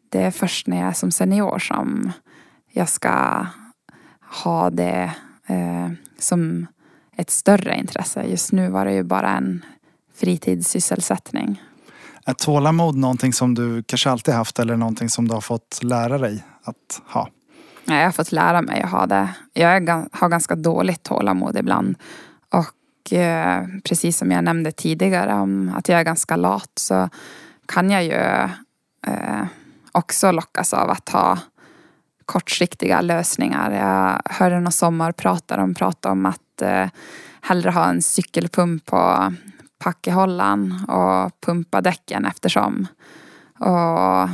det 0.09 0.23
är 0.23 0.31
först 0.31 0.67
när 0.67 0.79
jag 0.79 0.89
är 0.89 0.93
som 0.93 1.11
senior 1.11 1.59
som 1.59 2.13
jag 2.73 2.89
ska 2.89 3.47
ha 4.45 4.71
det 4.71 5.13
eh, 5.47 5.91
som 6.19 6.67
ett 7.17 7.31
större 7.31 7.77
intresse. 7.77 8.23
Just 8.23 8.53
nu 8.53 8.71
var 8.71 8.85
det 8.85 8.93
ju 8.93 9.03
bara 9.03 9.37
en 9.37 9.65
fritidssysselsättning. 10.15 11.63
Är 12.27 12.35
tålamod 12.35 12.97
någonting 12.97 13.33
som 13.33 13.55
du 13.55 13.83
kanske 13.83 14.11
alltid 14.11 14.35
haft 14.35 14.59
eller 14.59 14.77
någonting 14.77 15.09
som 15.09 15.29
du 15.29 15.35
har 15.35 15.41
fått 15.41 15.79
lära 15.83 16.19
dig 16.19 16.45
att 16.63 17.03
ha? 17.07 17.29
Jag 17.85 18.05
har 18.05 18.11
fått 18.11 18.33
lära 18.33 18.63
mig 18.63 18.83
att 18.83 18.91
ha 18.91 19.07
det. 19.07 19.29
Jag 19.53 19.89
har 20.13 20.29
ganska 20.29 20.55
dåligt 20.55 21.03
tålamod 21.03 21.57
ibland. 21.57 21.97
Och 22.51 23.13
eh, 23.13 23.67
precis 23.85 24.19
som 24.19 24.31
jag 24.31 24.45
nämnde 24.45 24.73
tidigare 24.73 25.35
om 25.35 25.73
att 25.77 25.89
jag 25.89 26.01
är 26.01 26.05
ganska 26.05 26.37
lat 26.37 26.71
så 26.75 27.09
kan 27.67 27.91
jag 27.91 28.05
ju 28.05 28.13
eh, 29.07 29.47
också 29.99 30.33
lockas 30.33 30.75
av 30.75 30.91
att 30.91 31.09
ha 31.09 31.39
kortsiktiga 32.25 33.01
lösningar. 33.01 33.71
Jag 33.71 34.33
hörde 34.35 34.55
några 34.55 34.71
sommarpratare 34.71 35.61
de 35.61 35.75
prata 35.75 36.11
om 36.11 36.27
att 36.27 36.63
eh, 36.63 36.87
hellre 37.41 37.71
ha 37.71 37.89
en 37.89 38.03
cykelpump 38.03 38.87
på 38.87 39.33
packehållaren 39.79 40.85
och 40.89 41.41
pumpa 41.41 41.81
däcken 41.81 42.25
eftersom. 42.25 42.87
Och 43.59 44.29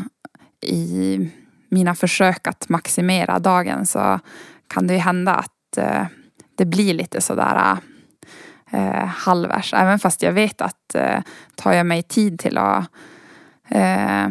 i 0.61 1.30
mina 1.68 1.94
försök 1.94 2.47
att 2.47 2.68
maximera 2.68 3.38
dagen 3.38 3.87
så 3.87 4.21
kan 4.68 4.87
det 4.87 4.94
ju 4.94 5.00
hända 5.00 5.35
att 5.35 5.76
eh, 5.76 6.06
det 6.56 6.64
blir 6.64 6.94
lite 6.94 7.21
sådär 7.21 7.76
eh, 8.71 9.06
halvvärs. 9.06 9.75
Även 9.75 9.99
fast 9.99 10.23
jag 10.23 10.33
vet 10.33 10.61
att 10.61 10.94
eh, 10.94 11.21
tar 11.54 11.73
jag 11.73 11.87
mig 11.87 12.02
tid 12.02 12.38
till 12.38 12.59
att 12.59 12.87
eh, 13.68 14.28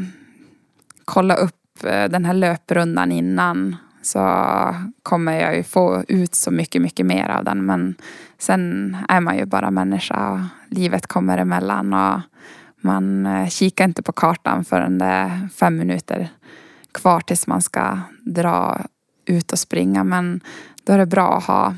kolla 1.05 1.35
upp 1.35 1.83
eh, 1.83 2.05
den 2.05 2.25
här 2.25 2.33
löprundan 2.33 3.11
innan 3.11 3.75
så 4.01 4.19
kommer 5.03 5.41
jag 5.41 5.55
ju 5.55 5.63
få 5.63 6.03
ut 6.07 6.35
så 6.35 6.51
mycket, 6.51 6.81
mycket 6.81 7.05
mer 7.05 7.29
av 7.29 7.43
den. 7.43 7.65
Men 7.65 7.95
sen 8.37 8.97
är 9.09 9.19
man 9.19 9.37
ju 9.37 9.45
bara 9.45 9.71
människa 9.71 10.31
och 10.31 10.39
livet 10.69 11.07
kommer 11.07 11.37
emellan 11.37 11.93
och 11.93 12.21
man 12.81 13.25
eh, 13.25 13.47
kikar 13.47 13.85
inte 13.85 14.03
på 14.03 14.11
kartan 14.11 14.65
förrän 14.65 14.97
det 14.97 15.05
är 15.05 15.49
fem 15.55 15.77
minuter 15.77 16.29
kvar 16.91 17.19
tills 17.19 17.47
man 17.47 17.61
ska 17.61 17.99
dra 18.21 18.81
ut 19.25 19.51
och 19.51 19.59
springa. 19.59 20.03
Men 20.03 20.41
då 20.83 20.93
är 20.93 20.97
det 20.97 21.05
bra 21.05 21.37
att 21.37 21.43
ha 21.43 21.75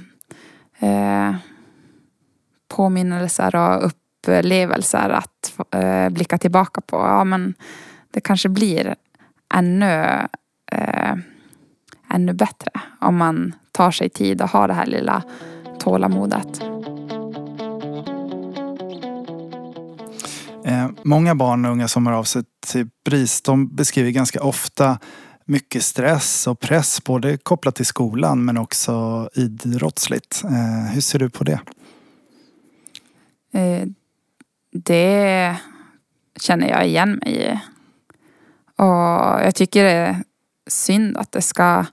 eh, 0.80 1.36
påminnelser 2.68 3.56
och 3.56 3.86
upplevelser 3.86 5.10
att 5.10 5.54
eh, 5.72 6.10
blicka 6.10 6.38
tillbaka 6.38 6.82
på. 6.82 6.98
Ja, 6.98 7.24
men 7.24 7.54
det 8.12 8.22
kanske 8.22 8.50
blir 8.50 8.96
ännu, 9.56 10.28
eh, 10.72 11.16
ännu 12.10 12.34
bättre 12.34 12.72
om 13.00 13.18
man 13.18 13.56
tar 13.72 13.92
sig 13.92 14.10
tid 14.10 14.42
och 14.42 14.50
har 14.50 14.68
det 14.68 14.74
här 14.74 14.86
lilla 14.86 15.24
tålamodet. 15.80 16.62
Eh, 20.66 20.90
många 21.04 21.36
barn 21.36 21.66
och 21.66 21.72
unga 21.72 21.88
som 21.88 22.06
har 22.06 22.14
av 22.14 22.24
sig 22.24 22.44
till 22.68 22.90
BRIS 23.06 23.42
de 23.42 23.76
beskriver 23.76 24.12
ganska 24.12 24.44
ofta 24.44 25.00
mycket 25.46 25.84
stress 25.84 26.48
och 26.48 26.60
press 26.60 27.04
både 27.04 27.38
kopplat 27.38 27.76
till 27.76 27.86
skolan 27.86 28.46
men 28.46 28.58
också 28.58 29.30
idrottsligt. 29.34 30.44
Eh, 30.44 30.94
hur 30.94 31.02
ser 31.02 31.20
du 31.20 31.30
på 31.30 31.44
det? 31.44 31.60
Eh, 33.54 33.88
det 34.72 35.56
känner 36.40 36.70
jag 36.70 36.88
igen 36.88 37.20
mig 37.24 37.36
i. 37.36 37.60
Och 38.78 39.46
jag 39.46 39.56
tycker 39.56 39.84
det 39.84 39.92
är 39.92 40.24
synd 40.68 41.18
att 41.18 41.32
det 41.32 41.42
ska 41.42 41.86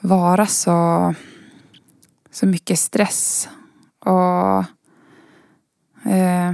vara 0.00 0.46
så, 0.46 1.14
så 2.30 2.46
mycket 2.46 2.78
stress. 2.78 3.48
Och 3.98 4.58
eh, 6.10 6.52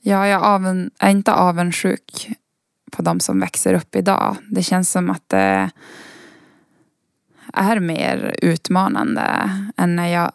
ja, 0.00 0.26
jag 0.26 0.42
aven, 0.42 0.90
är 0.98 1.10
inte 1.10 1.32
avundsjuk 1.32 2.28
på 2.92 3.02
de 3.02 3.20
som 3.20 3.40
växer 3.40 3.74
upp 3.74 3.96
idag. 3.96 4.36
Det 4.50 4.62
känns 4.62 4.90
som 4.90 5.10
att 5.10 5.28
det 5.28 5.70
är 7.52 7.80
mer 7.80 8.34
utmanande 8.42 9.50
än 9.76 9.96
när 9.96 10.06
jag, 10.06 10.32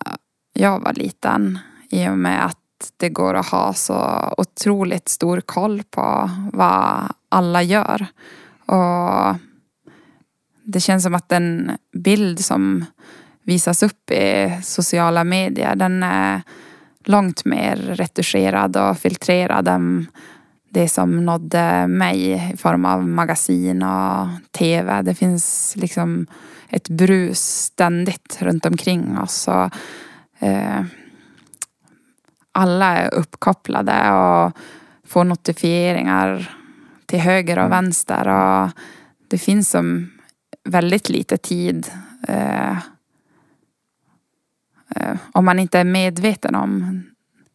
jag 0.54 0.80
var 0.80 0.94
liten. 0.94 1.60
I 1.90 2.08
och 2.08 2.18
med 2.18 2.46
att 2.46 2.63
det 2.98 3.10
går 3.10 3.34
att 3.34 3.50
ha 3.50 3.74
så 3.74 4.34
otroligt 4.38 5.10
stor 5.10 5.42
koll 5.42 5.84
på 5.84 6.30
vad 6.54 7.12
alla 7.30 7.64
gör. 7.64 8.06
Och 8.66 9.36
det 10.64 10.80
känns 10.80 11.04
som 11.04 11.16
att 11.16 11.30
den 11.30 11.78
bild 11.94 12.46
som 12.46 12.86
visas 13.44 13.84
upp 13.84 14.12
i 14.12 14.60
sociala 14.64 15.24
medier 15.24 15.76
den 15.76 16.04
är 16.04 16.42
långt 17.06 17.46
mer 17.46 17.76
retuscherad 17.76 18.78
och 18.78 18.98
filtrerad 18.98 19.68
än 19.68 20.08
det 20.70 20.90
som 20.90 21.26
nådde 21.26 21.88
mig 21.88 22.32
i 22.32 22.58
form 22.58 22.86
av 22.86 23.08
magasin 23.08 23.84
och 23.84 24.28
tv. 24.52 25.02
Det 25.02 25.16
finns 25.16 25.74
liksom 25.76 26.28
ett 26.70 26.90
brus 26.90 27.40
ständigt 27.40 28.38
runt 28.40 28.66
omkring 28.66 29.18
oss. 29.18 29.48
Och, 29.48 29.70
eh, 30.48 30.84
alla 32.54 32.98
är 32.98 33.14
uppkopplade 33.14 34.12
och 34.12 34.58
får 35.08 35.24
notifieringar 35.24 36.58
till 37.06 37.20
höger 37.20 37.58
och 37.58 37.66
mm. 37.66 37.72
vänster. 37.72 38.28
Och 38.28 38.70
det 39.28 39.38
finns 39.38 39.70
som 39.70 40.12
väldigt 40.64 41.10
lite 41.10 41.38
tid 41.38 41.92
eh, 42.28 42.78
eh, 44.96 45.18
om 45.32 45.46
man 45.46 45.60
inte 45.60 45.80
är 45.80 45.84
medveten 45.84 46.56
om 46.56 47.04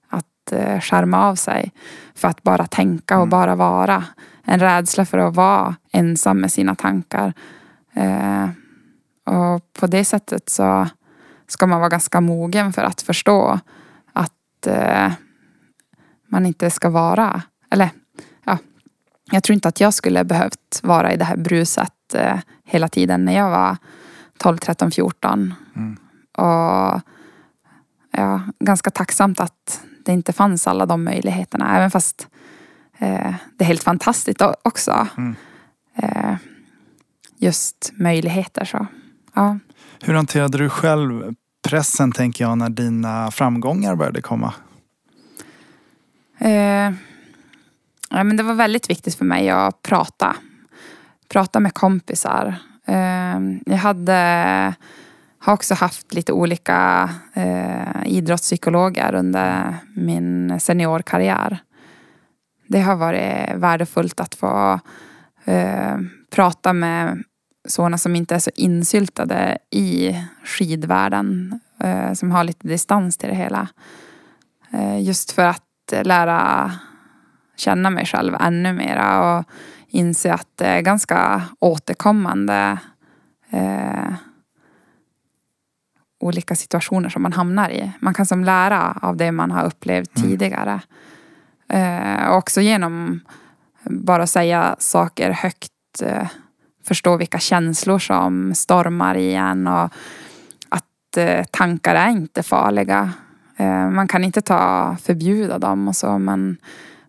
att 0.09 0.52
eh, 0.52 0.81
skärma 0.81 1.25
av 1.25 1.35
sig 1.35 1.73
för 2.14 2.28
att 2.28 2.43
bara 2.43 2.67
tänka 2.67 3.14
och 3.14 3.23
mm. 3.23 3.31
bara 3.31 3.55
vara. 3.55 4.05
En 4.45 4.61
rädsla 4.61 5.07
för 5.07 5.19
att 5.19 5.37
vara 5.37 5.76
ensam 5.93 6.40
med 6.40 6.52
sina 6.52 6.75
tankar. 6.75 7.33
Eh, 7.95 8.49
och 9.25 9.73
på 9.73 9.87
det 9.87 10.05
sättet 10.05 10.49
så 10.49 10.88
ska 11.47 11.67
man 11.67 11.81
vara 11.81 11.88
ganska 11.88 12.21
mogen 12.21 12.73
för 12.73 12.83
att 12.83 13.02
förstå 13.02 13.61
eh, 14.67 15.12
man 16.29 16.47
inte 16.47 16.71
ska 16.71 16.91
vara, 16.91 17.43
eller 17.71 17.91
ja, 18.45 18.59
jag 19.31 19.43
tror 19.43 19.55
inte 19.55 19.69
att 19.69 19.81
jag 19.81 19.95
skulle 19.95 20.25
behövt 20.25 20.81
vara 20.83 21.12
i 21.12 21.17
det 21.17 21.25
här 21.25 21.37
bruset 21.37 22.15
eh, 22.15 22.38
hela 22.65 22.88
tiden 22.88 23.25
när 23.25 23.37
jag 23.37 23.50
var 23.50 23.77
12, 24.38 24.59
13, 24.59 24.91
14. 24.91 25.55
Mm. 25.77 25.97
Och 26.33 27.00
ja, 28.11 28.41
ganska 28.61 28.91
tacksamt 28.91 29.41
att 29.41 29.81
det 30.05 30.12
inte 30.12 30.33
fanns 30.33 30.67
alla 30.67 30.87
de 30.87 31.05
möjligheterna. 31.05 31.77
Även 31.77 31.91
fast 31.91 32.29
eh, 32.99 33.35
det 33.57 33.65
är 33.65 33.69
helt 33.69 33.83
fantastiskt 33.83 34.43
också. 34.62 35.07
Mm. 35.17 35.37
Eh, 35.95 36.37
just 37.37 37.93
möjligheter 37.97 38.65
så. 38.65 38.87
Ja. 39.35 39.59
Hur 40.03 40.15
hanterade 40.15 40.59
du 40.59 40.69
själv 40.69 41.35
pressen 41.68 42.12
tänker 42.12 42.44
jag 42.44 42.58
när 42.58 42.68
dina 42.68 43.30
framgångar 43.30 43.94
började 43.94 44.22
komma? 44.22 44.54
Eh, 46.38 46.92
ja, 48.10 48.25
men 48.25 48.37
det 48.37 48.42
var 48.42 48.54
väldigt 48.54 48.90
viktigt 48.90 49.14
för 49.14 49.25
mig 49.25 49.50
att 49.50 49.82
prata. 49.82 50.37
Prata 51.28 51.60
med 51.60 51.75
kompisar. 51.75 52.54
Eh, 52.87 53.38
jag 53.66 53.76
hade 53.76 54.75
har 55.38 55.52
också 55.52 55.75
haft 55.75 56.14
lite 56.14 56.32
olika 56.32 57.10
eh, 57.34 58.06
idrottspsykologer 58.06 59.14
under 59.14 59.76
min 59.96 60.60
seniorkarriär. 60.60 61.58
Det 62.66 62.80
har 62.80 62.96
varit 62.96 63.54
värdefullt 63.54 64.20
att 64.20 64.34
få 64.34 64.80
eh, 65.44 65.96
prata 66.30 66.72
med 66.72 67.22
sådana 67.68 67.98
som 67.98 68.16
inte 68.16 68.34
är 68.34 68.38
så 68.38 68.50
insyltade 68.54 69.58
i 69.70 70.16
skidvärlden. 70.44 71.60
Eh, 71.80 72.12
som 72.12 72.30
har 72.30 72.44
lite 72.44 72.68
distans 72.68 73.16
till 73.16 73.28
det 73.28 73.34
hela. 73.34 73.68
Eh, 74.72 75.02
just 75.02 75.32
för 75.32 75.44
att 75.44 75.62
lära 76.02 76.72
känna 77.56 77.90
mig 77.90 78.06
själv 78.06 78.37
ännu 78.40 78.72
mera 78.72 79.38
och 79.38 79.44
inse 79.88 80.34
att 80.34 80.48
det 80.54 80.66
är 80.66 80.80
ganska 80.80 81.42
återkommande 81.60 82.78
eh, 83.50 84.12
olika 86.20 86.54
situationer 86.56 87.08
som 87.08 87.22
man 87.22 87.32
hamnar 87.32 87.70
i. 87.70 87.92
Man 88.00 88.14
kan 88.14 88.26
som 88.26 88.44
lära 88.44 88.98
av 89.02 89.16
det 89.16 89.32
man 89.32 89.50
har 89.50 89.64
upplevt 89.64 90.18
mm. 90.18 90.30
tidigare. 90.30 90.80
Eh, 91.68 92.30
också 92.30 92.60
genom 92.60 93.20
bara 93.84 94.26
säga 94.26 94.76
saker 94.78 95.30
högt 95.30 96.02
eh, 96.02 96.28
förstå 96.88 97.16
vilka 97.16 97.38
känslor 97.38 97.99
som 97.99 98.54
stormar 98.54 99.14
i 99.14 99.35
en 99.35 99.66
och 99.66 99.92
att 100.68 101.16
eh, 101.16 101.45
tankar 101.50 101.95
är 101.95 102.09
inte 102.09 102.42
farliga. 102.42 103.12
Eh, 103.57 103.90
man 103.90 104.09
kan 104.09 104.25
inte 104.25 104.40
ta 104.40 104.97
förbjuda 105.02 105.59
dem 105.59 105.88
och 105.88 105.97
så 105.97 106.18
men 106.18 106.57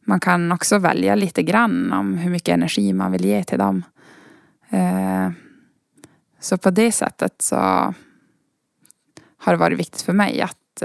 man 0.02 0.20
kan 0.20 0.52
också 0.52 0.78
välja 0.78 1.16
lite 1.16 1.44
grann 1.44 1.94
om 1.94 2.18
hur 2.18 2.32
mycket 2.32 2.54
energi 2.54 2.94
man 2.94 3.12
vill 3.12 3.26
ge 3.26 3.44
till 3.44 3.60
dem. 3.60 3.84
Eh, 4.70 5.32
så 6.40 6.58
på 6.58 6.70
det 6.70 6.92
sättet 6.92 7.42
så 7.42 7.56
har 9.42 9.54
det 9.54 9.58
varit 9.58 9.80
viktigt 9.80 10.02
för 10.02 10.14
mig 10.14 10.42
att 10.42 10.84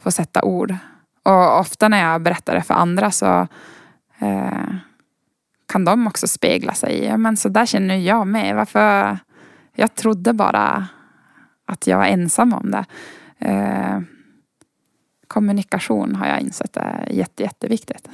få 0.00 0.10
sätta 0.10 0.42
ord. 0.42 0.74
Och 1.22 1.60
ofta 1.60 1.88
när 1.88 2.12
jag 2.12 2.22
berättar 2.22 2.54
det 2.54 2.62
för 2.62 2.74
andra 2.74 3.10
så 3.10 3.46
kan 5.68 5.84
de 5.84 6.06
också 6.06 6.28
spegla 6.28 6.74
sig 6.74 7.04
i, 7.04 7.16
men 7.16 7.36
så 7.36 7.48
där 7.48 7.66
känner 7.66 7.96
jag 7.96 8.26
med. 8.26 8.56
Varför? 8.56 9.18
Jag 9.74 9.94
trodde 9.94 10.32
bara 10.32 10.88
att 11.66 11.86
jag 11.86 11.98
var 11.98 12.06
ensam 12.06 12.52
om 12.52 12.70
det. 12.70 12.84
Eh, 13.38 14.00
kommunikation 15.28 16.14
har 16.14 16.26
jag 16.26 16.40
insett 16.40 16.76
är 16.76 17.08
jätte, 17.10 17.42
jätteviktigt. 17.42 18.08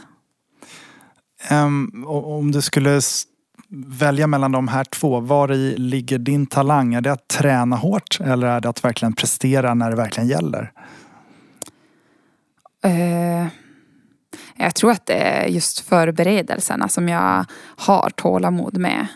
Um, 1.51 2.05
om 2.07 2.53
du 2.53 2.63
skulle 2.63 3.01
välja 3.99 4.27
mellan 4.27 4.53
de 4.53 4.69
här 4.69 4.85
två, 4.85 5.21
var 5.21 5.53
i 5.53 5.77
ligger 5.77 6.19
din 6.19 6.47
talang? 6.47 6.95
Är 6.95 7.01
det 7.01 7.13
att 7.13 7.29
träna 7.29 7.77
hårt 7.77 8.21
eller 8.21 8.47
är 8.47 8.61
det 8.61 8.69
att 8.69 8.85
verkligen 8.85 9.13
prestera 9.13 9.75
när 9.75 9.91
det 9.91 9.97
verkligen 9.97 10.29
gäller? 10.29 10.73
Uh, 12.87 13.47
jag 14.57 14.75
tror 14.75 14.91
att 14.91 15.07
det 15.07 15.15
är 15.15 15.47
just 15.47 15.81
förberedelserna 15.81 16.89
som 16.89 17.09
jag 17.09 17.45
har 17.77 18.11
tålamod 18.11 18.79
med. 18.79 19.07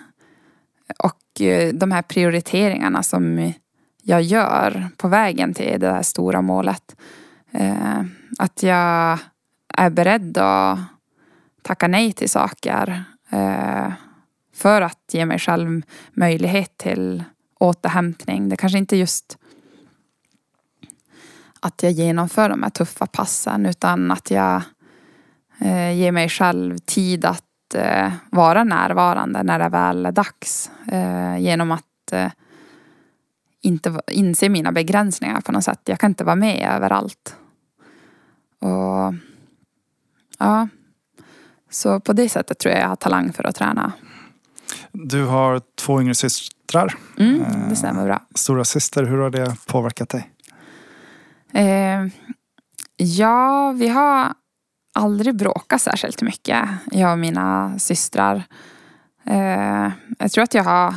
Och 0.99 1.41
eh, 1.41 1.75
de 1.75 1.93
här 1.93 2.03
prioriteringarna 2.03 3.03
som 3.03 3.53
jag 4.03 4.23
gör 4.23 4.89
på 4.97 5.09
vägen 5.09 5.55
till 5.55 5.81
det 5.81 5.91
här 5.91 6.03
stora 6.03 6.43
målet. 6.43 6.97
Eh, 7.51 8.03
att 8.39 8.63
jag 8.63 9.19
är 9.75 9.91
beredd 9.91 10.39
att 10.39 10.79
tacka 11.63 11.89
nej 11.89 12.13
till 12.13 12.31
saker 12.31 13.05
eh, 13.31 13.93
för 14.55 14.83
att 14.83 15.11
ge 15.13 15.27
mig 15.27 15.39
själv 15.39 15.83
möjlighet 16.13 16.77
till 16.77 17.25
återhämtning. 17.59 18.49
Det 18.49 18.57
kanske 18.57 18.79
inte 18.79 18.97
just 18.97 19.39
att 21.61 21.83
jag 21.83 21.93
genomför 21.93 22.49
de 22.49 22.63
här 22.63 22.71
tuffa 22.71 23.07
passen 23.07 23.67
utan 23.67 24.11
att 24.11 24.31
jag 24.31 24.63
eh, 25.61 25.93
ger 25.93 26.13
mig 26.13 26.29
själv 26.29 26.79
tid 26.79 27.25
att 27.25 27.75
eh, 27.75 28.13
vara 28.31 28.65
närvarande 28.65 29.43
när 29.43 29.59
det 29.59 29.69
väl 29.69 30.07
är 30.07 30.13
dags. 30.13 30.71
Eh, 30.93 31.39
genom 31.39 31.73
att 31.73 31.85
inte 33.63 34.01
inse 34.11 34.49
mina 34.49 34.73
begränsningar 34.73 35.41
på 35.41 35.53
något 35.53 35.65
sätt. 35.65 35.81
Jag 35.85 35.99
kan 35.99 36.11
inte 36.11 36.25
vara 36.25 36.37
med 36.37 36.71
överallt. 36.75 37.37
Och 38.61 39.15
ja, 40.39 40.69
så 41.71 42.01
på 42.01 42.13
det 42.13 42.29
sättet 42.29 42.59
tror 42.59 42.75
jag 42.75 42.83
jag 42.83 42.89
har 42.89 42.97
talang 42.97 43.33
för 43.33 43.45
att 43.45 43.55
träna. 43.55 43.93
Du 44.93 45.25
har 45.25 45.63
två 45.75 46.01
yngre 46.01 46.15
systrar. 46.15 46.95
Mm, 47.19 47.69
det 47.69 47.77
stämmer 47.77 48.05
bra. 48.05 48.23
Stora 48.35 48.65
syster, 48.65 49.05
hur 49.05 49.19
har 49.19 49.31
det 49.31 49.57
påverkat 49.67 50.09
dig? 50.09 50.31
Eh, 51.53 52.07
ja, 52.97 53.73
vi 53.73 53.89
har 53.89 54.35
aldrig 54.99 55.37
bråkat 55.37 55.83
särskilt 55.83 56.23
mycket, 56.23 56.69
jag 56.91 57.13
och 57.13 57.19
mina 57.19 57.79
systrar. 57.79 58.43
Eh, 59.25 59.91
jag 60.19 60.33
tror 60.33 60.45
att 60.45 60.55
jag 60.55 60.65
har 60.65 60.95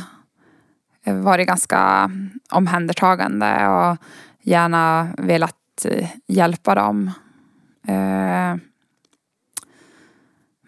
varit 1.04 1.46
ganska 1.46 2.10
omhändertagande 2.50 3.68
och 3.68 3.96
gärna 4.42 5.08
velat 5.18 5.84
eh, 5.84 6.08
hjälpa 6.26 6.74
dem. 6.74 7.10
Eh, 7.88 8.56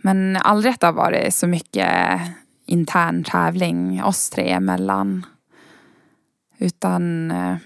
men 0.03 0.37
aldrig 0.37 0.75
att 0.75 0.81
det 0.81 0.87
har 0.87 0.93
varit 0.93 1.35
så 1.35 1.47
mycket 1.47 2.21
intern 2.67 3.25
tävling 3.25 4.05
oss 4.05 4.31
tre 4.31 4.51
emellan. 4.51 5.27
Utan 6.59 7.31
eh, 7.31 7.57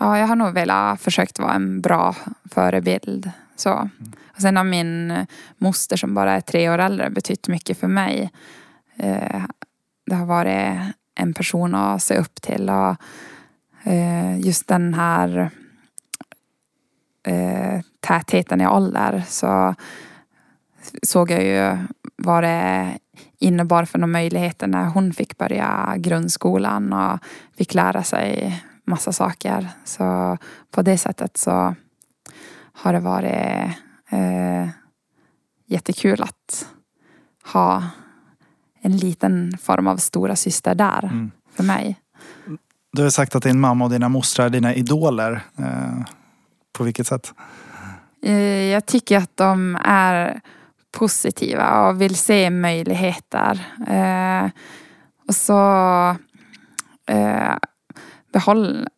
ja, 0.00 0.18
jag 0.18 0.26
har 0.26 0.36
nog 0.36 0.54
velat 0.54 1.00
försökt 1.00 1.38
vara 1.38 1.52
en 1.52 1.80
bra 1.80 2.16
förebild. 2.50 3.30
Så. 3.56 3.70
Mm. 3.72 4.12
Och 4.34 4.40
sen 4.40 4.56
har 4.56 4.64
min 4.64 5.26
moster 5.58 5.96
som 5.96 6.14
bara 6.14 6.32
är 6.32 6.40
tre 6.40 6.70
år 6.70 6.78
äldre 6.78 7.10
betytt 7.10 7.48
mycket 7.48 7.80
för 7.80 7.88
mig. 7.88 8.30
Eh, 8.96 9.42
det 10.06 10.14
har 10.14 10.26
varit 10.26 10.78
en 11.14 11.34
person 11.34 11.74
att 11.74 12.02
se 12.02 12.18
upp 12.18 12.42
till 12.42 12.70
och 12.70 12.96
eh, 13.90 14.40
just 14.40 14.68
den 14.68 14.94
här 14.94 15.50
eh, 17.26 17.80
tätheten 18.00 18.60
i 18.60 18.66
ålder 18.66 19.22
så 19.28 19.74
såg 21.02 21.30
jag 21.30 21.44
ju 21.44 21.78
vad 22.16 22.42
det 22.44 22.98
innebar 23.38 23.84
för 23.84 23.98
några 23.98 24.12
möjligheter 24.12 24.66
när 24.66 24.84
hon 24.84 25.12
fick 25.12 25.38
börja 25.38 25.94
grundskolan 25.96 26.92
och 26.92 27.18
fick 27.56 27.74
lära 27.74 28.02
sig 28.02 28.62
massa 28.90 29.12
saker. 29.12 29.68
Så 29.84 30.38
på 30.70 30.82
det 30.82 30.98
sättet 30.98 31.36
så 31.36 31.74
har 32.72 32.92
det 32.92 33.00
varit 33.00 33.76
eh, 34.10 34.68
jättekul 35.66 36.22
att 36.22 36.66
ha 37.52 37.84
en 38.82 38.96
liten 38.96 39.58
form 39.58 39.86
av 39.86 39.96
stora 39.96 40.36
syster 40.36 40.74
där 40.74 41.04
mm. 41.04 41.30
för 41.54 41.62
mig. 41.62 42.00
Du 42.92 43.02
har 43.02 43.10
sagt 43.10 43.34
att 43.34 43.42
din 43.42 43.60
mamma 43.60 43.84
och 43.84 43.90
dina 43.90 44.08
mostrar 44.08 44.46
är 44.46 44.50
dina 44.50 44.74
idoler. 44.74 45.40
Eh, 45.58 46.04
på 46.72 46.84
vilket 46.84 47.06
sätt? 47.06 47.32
Eh, 48.22 48.64
jag 48.72 48.86
tycker 48.86 49.18
att 49.18 49.36
de 49.36 49.78
är 49.84 50.40
positiva 50.92 51.88
och 51.88 52.00
vill 52.00 52.16
se 52.16 52.50
möjligheter. 52.50 53.66
Eh, 53.88 54.50
och 55.28 55.34
så 55.34 55.60
eh, 57.06 57.56
behåll, 58.32 58.88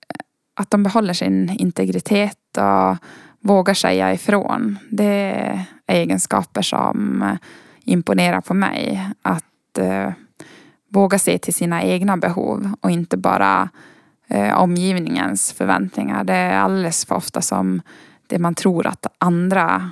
att 0.55 0.71
de 0.71 0.83
behåller 0.83 1.15
sin 1.15 1.51
integritet 1.51 2.59
och 2.59 2.97
vågar 3.41 3.75
säga 3.75 4.15
ifrån. 4.15 4.79
Det 4.91 5.05
är 5.05 5.65
egenskaper 5.87 6.63
som 6.63 7.23
eh, 7.23 7.37
imponerar 7.85 8.41
på 8.41 8.55
mig. 8.55 9.09
Att 9.23 9.79
eh, 9.79 10.11
våga 10.89 11.19
se 11.19 11.39
till 11.39 11.55
sina 11.55 11.83
egna 11.83 12.17
behov 12.17 12.75
och 12.81 12.91
inte 12.91 13.17
bara 13.17 13.69
eh, 14.29 14.59
omgivningens 14.59 15.53
förväntningar. 15.53 16.25
Det 16.25 16.35
är 16.35 16.59
alldeles 16.59 17.05
för 17.07 17.15
ofta 17.15 17.43
som 17.43 17.83
det 18.27 18.39
man 18.39 18.55
tror 18.55 18.87
att 18.87 19.07
andra 19.19 19.91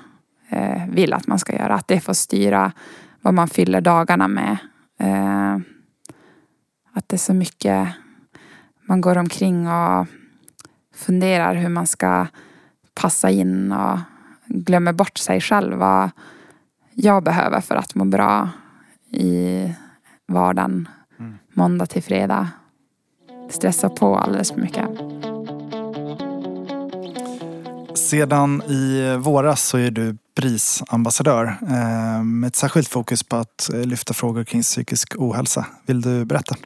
eh, 0.48 0.86
vill 0.88 1.12
att 1.12 1.26
man 1.26 1.38
ska 1.38 1.56
göra. 1.56 1.74
Att 1.74 1.88
det 1.88 2.00
får 2.00 2.12
styra 2.12 2.72
vad 3.20 3.34
man 3.34 3.48
fyller 3.48 3.80
dagarna 3.80 4.28
med. 4.28 4.56
Eh, 5.00 5.56
att 6.92 7.08
det 7.08 7.16
är 7.16 7.18
så 7.18 7.34
mycket 7.34 7.88
man 8.90 9.00
går 9.00 9.18
omkring 9.18 9.68
och 9.68 10.06
funderar 10.94 11.54
hur 11.54 11.68
man 11.68 11.86
ska 11.86 12.26
passa 12.94 13.30
in 13.30 13.72
och 13.72 13.98
glömmer 14.46 14.92
bort 14.92 15.18
sig 15.18 15.40
själv. 15.40 15.76
Vad 15.76 16.10
jag 16.94 17.22
behöver 17.22 17.60
för 17.60 17.76
att 17.76 17.94
må 17.94 18.04
bra 18.04 18.48
i 19.10 19.72
vardagen. 20.28 20.88
Mm. 21.18 21.38
Måndag 21.52 21.86
till 21.86 22.02
fredag. 22.02 22.48
Stressar 23.50 23.88
på 23.88 24.16
alldeles 24.16 24.52
för 24.52 24.60
mycket. 24.60 24.88
Sedan 27.98 28.62
i 28.62 29.16
våras 29.16 29.62
så 29.62 29.78
är 29.78 29.90
du 29.90 30.16
prisambassadör 30.34 31.58
eh, 31.62 32.22
med 32.24 32.48
ett 32.48 32.56
särskilt 32.56 32.88
fokus 32.88 33.22
på 33.22 33.36
att 33.36 33.70
lyfta 33.72 34.14
frågor 34.14 34.44
kring 34.44 34.62
psykisk 34.62 35.14
ohälsa. 35.18 35.66
Vill 35.86 36.00
du 36.00 36.24
berätta? 36.24 36.56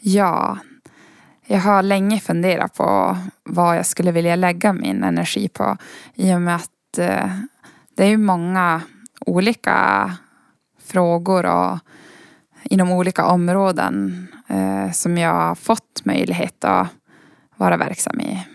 Ja, 0.00 0.58
jag 1.46 1.60
har 1.60 1.82
länge 1.82 2.20
funderat 2.20 2.74
på 2.74 3.16
vad 3.44 3.76
jag 3.76 3.86
skulle 3.86 4.12
vilja 4.12 4.36
lägga 4.36 4.72
min 4.72 5.04
energi 5.04 5.48
på. 5.48 5.76
I 6.14 6.34
och 6.34 6.42
med 6.42 6.56
att 6.56 6.98
eh, 6.98 7.30
det 7.94 8.04
är 8.04 8.08
ju 8.08 8.16
många 8.16 8.80
olika 9.26 10.10
frågor 10.84 11.46
och 11.46 11.78
inom 12.64 12.92
olika 12.92 13.24
områden 13.24 14.26
eh, 14.48 14.92
som 14.92 15.18
jag 15.18 15.34
har 15.34 15.54
fått 15.54 16.04
möjlighet 16.04 16.64
att 16.64 16.88
vara 17.56 17.76
verksam 17.76 18.20
i. 18.20 18.46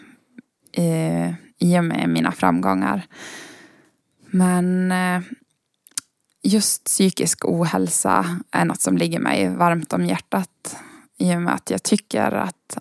Eh, 0.71 1.33
i 1.59 1.79
och 1.79 1.83
med 1.83 2.09
mina 2.09 2.31
framgångar. 2.31 3.05
Men 4.29 4.93
just 6.43 6.83
psykisk 6.83 7.45
ohälsa 7.45 8.25
är 8.51 8.65
något 8.65 8.81
som 8.81 8.97
ligger 8.97 9.19
mig 9.19 9.55
varmt 9.55 9.93
om 9.93 10.05
hjärtat. 10.05 10.77
I 11.17 11.35
och 11.35 11.41
med 11.41 11.53
att 11.53 11.69
jag 11.69 11.83
tycker 11.83 12.31
att 12.31 12.77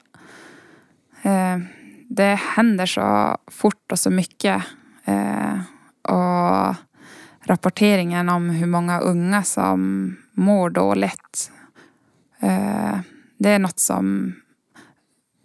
eh, 1.22 1.58
det 2.08 2.34
händer 2.34 2.86
så 2.86 3.38
fort 3.46 3.92
och 3.92 3.98
så 3.98 4.10
mycket. 4.10 4.62
Eh, 5.04 5.58
och 6.02 6.74
rapporteringen 7.40 8.28
om 8.28 8.50
hur 8.50 8.66
många 8.66 9.00
unga 9.00 9.42
som 9.42 10.16
mår 10.32 10.70
dåligt. 10.70 11.52
Eh, 12.40 12.98
det 13.38 13.50
är 13.50 13.58
något 13.58 13.80
som 13.80 14.34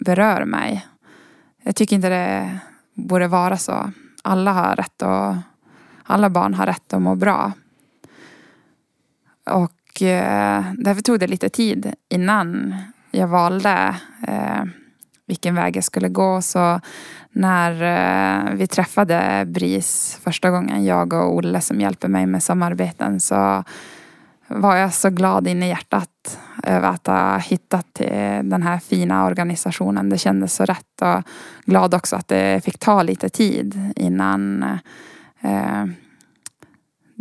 berör 0.06 0.46
mig. 0.46 0.88
Jag 1.64 1.76
tycker 1.76 1.96
inte 1.96 2.10
det 2.10 2.60
borde 2.94 3.28
vara 3.28 3.58
så. 3.58 3.92
Alla 4.24 4.54
har 4.54 4.76
rätt 4.76 5.02
och 5.02 5.36
alla 6.04 6.30
barn 6.30 6.54
har 6.54 6.66
rätt 6.66 6.94
att 6.94 7.02
må 7.02 7.16
bra. 7.16 7.52
Och 9.50 9.81
eh, 10.02 10.64
därför 10.78 11.02
tog 11.02 11.20
det 11.20 11.28
lite 11.28 11.50
tid 11.50 11.94
innan 12.10 12.76
jag 13.12 13.28
valde 13.28 13.96
eh, 14.28 14.64
vilken 15.28 15.56
väg 15.56 15.78
jag 15.78 15.84
skulle 15.84 16.10
gå. 16.10 16.42
Så 16.42 16.80
när 17.32 17.72
eh, 17.72 18.54
vi 18.54 18.68
träffade 18.68 19.46
BRIS 19.48 20.20
första 20.24 20.50
gången, 20.50 20.86
jag 20.86 21.14
och 21.14 21.36
Olle 21.36 21.62
som 21.62 21.82
hjälper 21.82 22.08
mig 22.08 22.26
med 22.26 22.44
samarbeten, 22.44 23.20
så 23.20 23.64
var 24.48 24.76
jag 24.76 24.94
så 24.94 25.10
glad 25.10 25.48
in 25.48 25.64
i 25.64 25.68
hjärtat 25.68 26.40
över 26.64 26.90
att 26.90 27.08
ha 27.08 27.38
hittat 27.38 27.94
till 27.94 28.08
den 28.44 28.64
här 28.64 28.80
fina 28.80 29.26
organisationen. 29.26 30.10
Det 30.10 30.18
kändes 30.18 30.54
så 30.54 30.66
rätt 30.66 31.02
och 31.02 31.24
glad 31.66 31.94
också 31.94 32.16
att 32.16 32.28
det 32.28 32.64
fick 32.64 32.78
ta 32.78 33.04
lite 33.04 33.30
tid 33.30 33.94
innan 33.96 34.64
eh, 35.42 35.86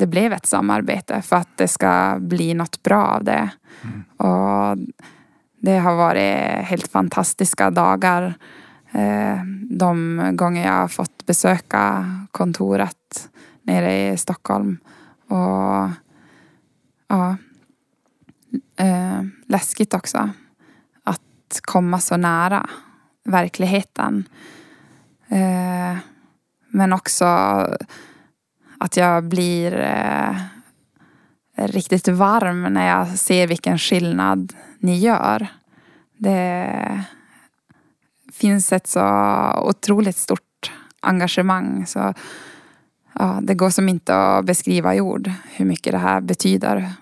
det 0.00 0.06
blev 0.06 0.32
ett 0.32 0.46
samarbete 0.46 1.22
för 1.22 1.36
att 1.36 1.56
det 1.56 1.68
ska 1.68 2.16
bli 2.20 2.54
något 2.54 2.82
bra 2.82 3.06
av 3.06 3.24
det. 3.24 3.50
Mm. 3.82 4.04
Och 4.16 4.78
det 5.58 5.78
har 5.78 5.96
varit 5.96 6.64
helt 6.66 6.88
fantastiska 6.88 7.70
dagar. 7.70 8.34
Eh, 8.92 9.44
de 9.70 10.22
gånger 10.32 10.66
jag 10.66 10.72
har 10.72 10.88
fått 10.88 11.26
besöka 11.26 12.06
kontoret 12.30 13.28
nere 13.62 14.12
i 14.12 14.16
Stockholm. 14.16 14.78
Och 15.28 15.90
ja, 17.08 17.36
eh, 18.76 19.22
läskigt 19.46 19.94
också. 19.94 20.30
Att 21.04 21.60
komma 21.62 21.98
så 21.98 22.16
nära 22.16 22.68
verkligheten. 23.24 24.24
Eh, 25.28 25.96
men 26.68 26.92
också 26.92 27.26
att 28.80 28.96
jag 28.96 29.24
blir 29.24 29.78
eh, 29.78 30.36
riktigt 31.54 32.08
varm 32.08 32.62
när 32.62 32.88
jag 32.88 33.18
ser 33.18 33.46
vilken 33.46 33.78
skillnad 33.78 34.52
ni 34.78 34.98
gör. 34.98 35.46
Det 36.16 37.04
finns 38.32 38.72
ett 38.72 38.86
så 38.86 39.02
otroligt 39.68 40.16
stort 40.16 40.72
engagemang. 41.00 41.86
Så, 41.86 42.14
ja, 43.12 43.38
det 43.42 43.54
går 43.54 43.70
som 43.70 43.88
inte 43.88 44.16
att 44.16 44.44
beskriva 44.44 44.94
i 44.94 45.00
ord 45.00 45.30
hur 45.50 45.64
mycket 45.64 45.92
det 45.92 45.98
här 45.98 46.20
betyder 46.20 46.92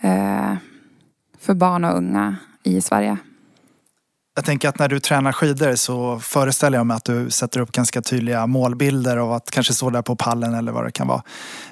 eh, 0.00 0.54
för 1.38 1.54
barn 1.54 1.84
och 1.84 1.96
unga 1.96 2.36
i 2.62 2.80
Sverige. 2.80 3.16
Jag 4.34 4.44
tänker 4.44 4.68
att 4.68 4.78
när 4.78 4.88
du 4.88 5.00
tränar 5.00 5.32
skidor 5.32 5.74
så 5.74 6.18
föreställer 6.18 6.78
jag 6.78 6.86
mig 6.86 6.96
att 6.96 7.04
du 7.04 7.30
sätter 7.30 7.60
upp 7.60 7.72
ganska 7.72 8.02
tydliga 8.02 8.46
målbilder 8.46 9.16
av 9.16 9.32
att 9.32 9.50
kanske 9.50 9.74
stå 9.74 9.90
där 9.90 10.02
på 10.02 10.16
pallen 10.16 10.54
eller 10.54 10.72
vad 10.72 10.84
det 10.84 10.90
kan 10.90 11.06
vara. 11.06 11.22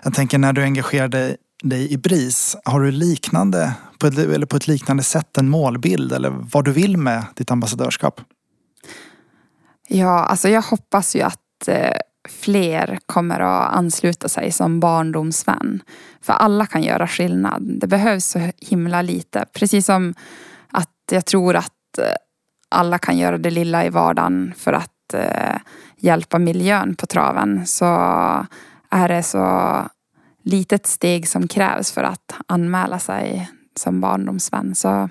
Jag 0.02 0.14
tänker 0.14 0.38
när 0.38 0.52
du 0.52 0.62
engagerar 0.62 1.08
dig 1.08 1.36
dig 1.62 1.92
i 1.92 1.98
BRIS. 1.98 2.56
Har 2.64 2.80
du 2.80 2.90
liknande, 2.90 3.72
på 3.98 4.06
ett, 4.06 4.18
eller 4.18 4.46
på 4.46 4.56
ett 4.56 4.68
liknande 4.68 5.02
sätt 5.02 5.38
en 5.38 5.48
målbild 5.48 6.12
eller 6.12 6.30
vad 6.30 6.64
du 6.64 6.72
vill 6.72 6.96
med 6.96 7.24
ditt 7.34 7.50
ambassadörskap? 7.50 8.20
Ja, 9.88 10.24
alltså 10.24 10.48
jag 10.48 10.62
hoppas 10.62 11.16
ju 11.16 11.22
att 11.22 11.68
eh, 11.68 11.96
fler 12.28 12.98
kommer 13.06 13.40
att 13.40 13.72
ansluta 13.72 14.28
sig 14.28 14.52
som 14.52 14.80
barndomsvän. 14.80 15.82
För 16.22 16.32
alla 16.32 16.66
kan 16.66 16.82
göra 16.82 17.08
skillnad. 17.08 17.62
Det 17.80 17.86
behövs 17.86 18.26
så 18.26 18.50
himla 18.58 19.02
lite. 19.02 19.44
Precis 19.52 19.86
som 19.86 20.14
att 20.70 20.94
jag 21.10 21.26
tror 21.26 21.56
att 21.56 21.98
eh, 21.98 22.04
alla 22.70 22.98
kan 22.98 23.18
göra 23.18 23.38
det 23.38 23.50
lilla 23.50 23.84
i 23.84 23.88
vardagen 23.88 24.54
för 24.56 24.72
att 24.72 25.14
eh, 25.14 25.56
hjälpa 25.96 26.38
miljön 26.38 26.94
på 26.94 27.06
traven 27.06 27.66
så 27.66 27.84
är 28.90 29.08
det 29.08 29.22
så 29.22 29.76
litet 30.42 30.86
steg 30.86 31.28
som 31.28 31.48
krävs 31.48 31.92
för 31.92 32.02
att 32.02 32.34
anmäla 32.46 32.98
sig 32.98 33.50
som 33.76 34.00
barndomsvän. 34.00 34.74
Så 34.74 35.08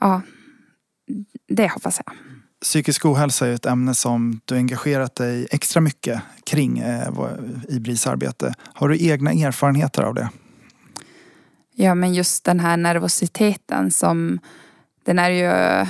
ja, 0.00 0.20
det 1.48 1.68
hoppas 1.68 2.00
jag. 2.06 2.16
Psykisk 2.62 3.04
ohälsa 3.04 3.46
är 3.46 3.52
ett 3.52 3.66
ämne 3.66 3.94
som 3.94 4.40
du 4.44 4.56
engagerat 4.56 5.14
dig 5.14 5.48
extra 5.50 5.80
mycket 5.80 6.22
kring 6.46 6.78
eh, 6.78 7.08
i 7.68 7.80
BRIS 7.80 8.06
arbete. 8.06 8.54
Har 8.74 8.88
du 8.88 9.06
egna 9.08 9.32
erfarenheter 9.32 10.02
av 10.02 10.14
det? 10.14 10.30
Ja, 11.74 11.94
men 11.94 12.14
just 12.14 12.44
den 12.44 12.60
här 12.60 12.76
nervositeten 12.76 13.90
som 13.90 14.38
den 15.04 15.18
är 15.18 15.30
ju 15.30 15.86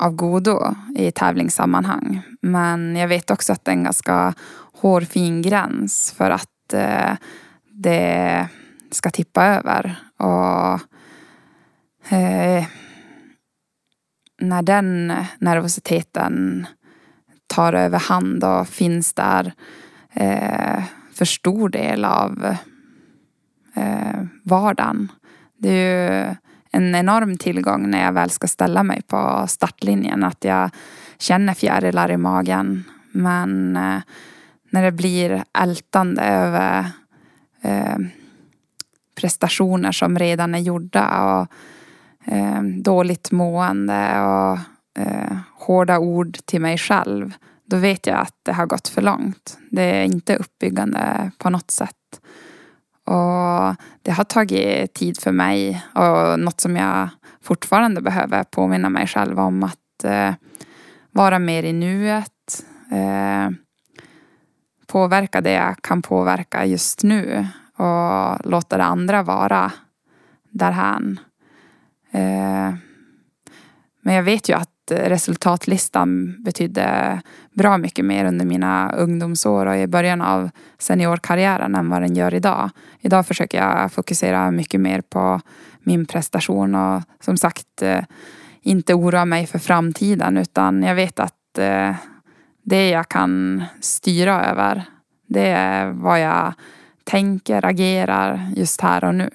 av 0.00 0.14
godo 0.14 0.74
i 0.96 1.10
tävlingssammanhang. 1.10 2.22
Men 2.42 2.96
jag 2.96 3.08
vet 3.08 3.30
också 3.30 3.52
att 3.52 3.64
det 3.64 3.70
är 3.70 3.76
en 3.76 3.84
ganska 3.84 4.34
hårfin 4.72 5.42
gräns 5.42 6.14
för 6.16 6.30
att 6.30 6.72
eh, 6.72 7.12
det 7.70 8.48
ska 8.90 9.10
tippa 9.10 9.44
över. 9.44 9.96
Och 10.16 10.80
eh, 12.12 12.64
när 14.40 14.62
den 14.62 15.14
nervositeten 15.38 16.66
tar 17.46 17.72
över 17.72 17.98
hand 17.98 18.44
och 18.44 18.68
finns 18.68 19.12
där 19.12 19.52
eh, 20.12 20.84
för 21.12 21.24
stor 21.24 21.68
del 21.68 22.04
av 22.04 22.56
eh, 23.74 24.22
vardagen. 24.44 25.12
Det 25.58 25.68
är 25.68 26.28
ju 26.28 26.34
en 26.72 26.94
enorm 26.94 27.36
tillgång 27.36 27.90
när 27.90 28.04
jag 28.04 28.12
väl 28.12 28.30
ska 28.30 28.46
ställa 28.46 28.82
mig 28.82 29.02
på 29.02 29.44
startlinjen. 29.48 30.24
Att 30.24 30.44
jag 30.44 30.70
känner 31.18 31.54
fjärilar 31.54 32.10
i 32.10 32.16
magen. 32.16 32.84
Men 33.12 33.76
eh, 33.76 33.98
när 34.70 34.82
det 34.82 34.92
blir 34.92 35.44
ältande 35.58 36.22
över 36.22 36.90
eh, 37.62 37.98
prestationer 39.20 39.92
som 39.92 40.18
redan 40.18 40.54
är 40.54 40.58
gjorda 40.58 41.24
och 41.24 41.46
eh, 42.32 42.62
dåligt 42.62 43.30
mående 43.30 44.20
och 44.20 44.58
eh, 45.02 45.36
hårda 45.54 45.98
ord 45.98 46.38
till 46.44 46.60
mig 46.60 46.78
själv. 46.78 47.34
Då 47.64 47.76
vet 47.76 48.06
jag 48.06 48.18
att 48.18 48.34
det 48.42 48.52
har 48.52 48.66
gått 48.66 48.88
för 48.88 49.02
långt. 49.02 49.58
Det 49.70 49.82
är 49.82 50.04
inte 50.04 50.36
uppbyggande 50.36 51.30
på 51.38 51.50
något 51.50 51.70
sätt. 51.70 51.99
Och 53.06 53.76
det 54.02 54.10
har 54.10 54.24
tagit 54.24 54.94
tid 54.94 55.20
för 55.20 55.32
mig 55.32 55.84
och 55.94 56.40
något 56.40 56.60
som 56.60 56.76
jag 56.76 57.08
fortfarande 57.42 58.00
behöver 58.00 58.44
påminna 58.44 58.88
mig 58.88 59.06
själv 59.06 59.40
om 59.40 59.62
att 59.62 60.04
eh, 60.04 60.34
vara 61.10 61.38
mer 61.38 61.62
i 61.62 61.72
nuet. 61.72 62.64
Eh, 62.92 63.50
påverka 64.86 65.40
det 65.40 65.52
jag 65.52 65.82
kan 65.82 66.02
påverka 66.02 66.64
just 66.64 67.02
nu 67.02 67.46
och 67.76 68.46
låta 68.46 68.76
det 68.76 68.84
andra 68.84 69.22
vara 69.22 69.72
därhän. 70.50 71.20
Eh, 72.10 72.74
men 74.02 74.14
jag 74.14 74.22
vet 74.22 74.48
ju 74.48 74.54
att 74.54 74.69
resultatlistan 74.90 76.42
betydde 76.42 77.20
bra 77.52 77.78
mycket 77.78 78.04
mer 78.04 78.24
under 78.24 78.44
mina 78.44 78.92
ungdomsår 78.92 79.66
och 79.66 79.76
i 79.76 79.86
början 79.86 80.20
av 80.22 80.50
seniorkarriären 80.78 81.74
än 81.74 81.90
vad 81.90 82.02
den 82.02 82.14
gör 82.14 82.34
idag. 82.34 82.70
Idag 83.00 83.26
försöker 83.26 83.58
jag 83.58 83.92
fokusera 83.92 84.50
mycket 84.50 84.80
mer 84.80 85.00
på 85.00 85.40
min 85.82 86.06
prestation 86.06 86.74
och 86.74 87.02
som 87.20 87.36
sagt 87.36 87.82
eh, 87.82 88.04
inte 88.62 88.94
oroa 88.94 89.24
mig 89.24 89.46
för 89.46 89.58
framtiden 89.58 90.36
utan 90.36 90.82
jag 90.82 90.94
vet 90.94 91.20
att 91.20 91.58
eh, 91.58 91.94
det 92.62 92.90
jag 92.90 93.08
kan 93.08 93.64
styra 93.80 94.44
över 94.44 94.84
det 95.30 95.48
är 95.48 95.90
vad 95.90 96.20
jag 96.20 96.52
tänker, 97.04 97.64
agerar 97.64 98.50
just 98.56 98.80
här 98.80 99.04
och 99.04 99.14
nu. 99.14 99.30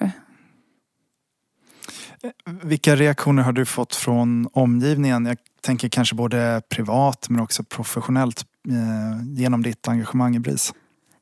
Vilka 2.62 2.96
reaktioner 2.96 3.42
har 3.42 3.52
du 3.52 3.64
fått 3.64 3.94
från 3.94 4.48
omgivningen? 4.52 5.26
Jag 5.26 5.36
tänker 5.60 5.88
kanske 5.88 6.14
både 6.14 6.62
privat 6.68 7.26
men 7.28 7.40
också 7.40 7.64
professionellt 7.64 8.46
eh, 8.68 9.26
genom 9.26 9.62
ditt 9.62 9.88
engagemang 9.88 10.36
i 10.36 10.38
BRIS. 10.38 10.74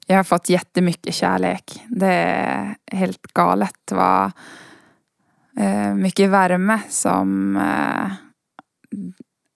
Jag 0.06 0.16
har 0.16 0.24
fått 0.24 0.48
jättemycket 0.48 1.14
kärlek. 1.14 1.82
Det 1.88 2.06
är 2.06 2.76
helt 2.92 3.22
galet 3.32 3.90
vad 3.90 4.32
eh, 5.58 5.94
mycket 5.94 6.30
värme 6.30 6.80
som 6.88 7.56
eh, 7.56 8.12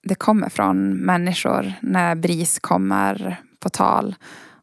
det 0.03 0.15
kommer 0.15 0.49
från 0.49 0.93
människor 0.93 1.73
när 1.81 2.15
BRIS 2.15 2.59
kommer 2.59 3.37
på 3.59 3.69
tal. 3.69 4.15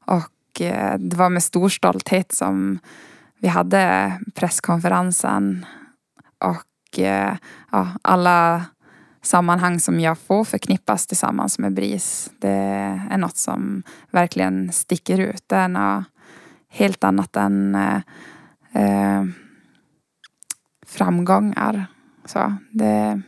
Och 0.07 0.61
eh, 0.61 0.99
det 0.99 1.17
var 1.17 1.31
med 1.31 1.43
stor 1.43 1.69
stolthet 1.69 2.33
som 2.33 2.79
vi 3.39 3.49
hade 3.49 4.13
presskonferensen 4.35 5.67
och 6.39 6.65
Eh, 6.99 7.37
ja, 7.73 7.89
alla 8.03 8.65
sammanhang 9.23 9.81
som 9.81 10.01
jag 10.01 10.19
får 10.19 10.45
förknippas 10.45 11.07
tillsammans 11.07 11.59
med 11.59 11.75
BRIS. 11.75 12.31
Det 12.39 12.49
är 13.11 13.19
något 13.19 13.37
som 13.37 13.83
verkligen 14.11 14.73
sticker 14.73 15.19
ut. 15.19 15.45
Det 15.47 15.57
är 15.57 15.69
något 15.69 16.05
helt 16.69 17.05
annat 17.05 17.37
än 17.37 17.75
eh, 17.75 18.01
eh 18.73 19.25
framgångar. 20.87 21.87
Så 22.25 22.57
det, 22.71 23.23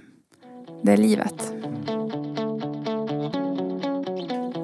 det 0.82 0.92
är 0.92 0.96
livet. 0.96 1.52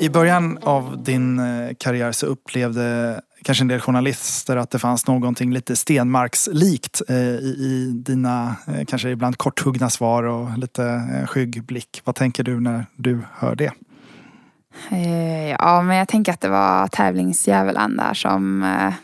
I 0.01 0.09
början 0.09 0.59
av 0.63 1.03
din 1.03 1.39
eh, 1.39 1.75
karriär 1.79 2.13
så 2.13 2.27
upplevde 2.27 3.21
kanske 3.45 3.65
en 3.65 3.69
del 3.69 3.81
journalister 3.81 4.57
att 4.57 4.71
det 4.71 4.79
fanns 4.79 5.07
någonting 5.07 5.53
lite 5.53 5.77
Stenmarkslikt 5.77 7.03
eh, 7.09 7.17
i, 7.17 7.57
i 7.61 7.93
dina 7.95 8.57
eh, 8.67 8.85
kanske 8.85 9.11
ibland 9.11 9.39
korthuggna 9.39 9.91
svar 9.91 10.23
och 10.23 10.59
lite 10.59 10.85
eh, 10.85 11.27
skygg 11.27 11.65
blick. 11.65 12.01
Vad 12.05 12.15
tänker 12.15 12.43
du 12.45 12.61
när 12.61 12.87
du 12.97 13.21
hör 13.35 13.55
det? 13.55 13.73
Eh, 14.91 15.51
ja, 15.51 15.83
men 15.83 15.97
jag 15.97 16.09
tänker 16.09 16.33
att 16.33 16.41
det 16.41 16.49
var 16.49 16.89
tävlingsdjävulen 16.89 17.97
där 17.97 18.15
som 18.15 18.63
eh, 18.63 18.95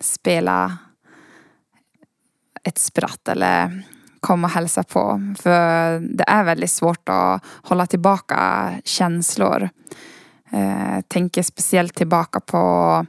spelade 0.00 0.76
ett 2.64 2.78
spratt 2.78 3.28
eller 3.28 3.82
kom 4.20 4.44
och 4.44 4.50
hälsa 4.50 4.82
på. 4.82 5.34
För 5.38 6.00
det 6.16 6.24
är 6.26 6.44
väldigt 6.44 6.70
svårt 6.70 7.08
att 7.08 7.44
hålla 7.62 7.86
tillbaka 7.86 8.70
känslor. 8.84 9.68
Eh, 10.50 11.00
tänker 11.08 11.42
speciellt 11.42 11.94
tillbaka 11.94 12.40
på 12.40 13.06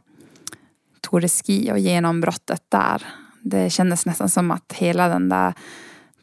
Tour 1.01 1.21
de 1.21 1.29
Ski 1.29 1.71
och 1.71 1.79
genombrottet 1.79 2.63
där. 2.69 3.05
Det 3.41 3.69
kändes 3.69 4.05
nästan 4.05 4.29
som 4.29 4.51
att 4.51 4.73
hela 4.73 5.07
den 5.07 5.29
där 5.29 5.53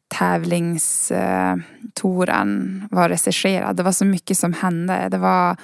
tävlingstouren 0.08 2.84
var 2.90 3.08
regisserad. 3.08 3.76
Det 3.76 3.82
var 3.82 3.92
så 3.92 4.04
mycket 4.04 4.38
som 4.38 4.52
hände. 4.52 5.08
Det 5.10 5.18
var 5.18 5.56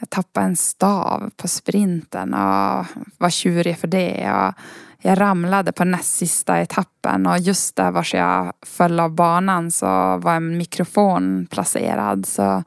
jag 0.00 0.10
tappade 0.10 0.46
en 0.46 0.56
stav 0.56 1.30
på 1.36 1.48
sprinten 1.48 2.34
och 2.34 2.86
var 3.18 3.30
tjurig 3.30 3.78
för 3.78 3.88
det. 3.88 4.32
Och 4.32 4.54
jag 4.98 5.20
ramlade 5.20 5.72
på 5.72 5.84
näst 5.84 6.14
sista 6.14 6.60
etappen 6.60 7.26
och 7.26 7.38
just 7.38 7.76
där 7.76 7.90
var 7.90 8.08
jag 8.12 8.52
föll 8.62 9.00
av 9.00 9.10
banan 9.10 9.70
så 9.70 10.16
var 10.16 10.34
en 10.34 10.58
mikrofon 10.58 11.46
placerad. 11.50 12.26
Så 12.26 12.64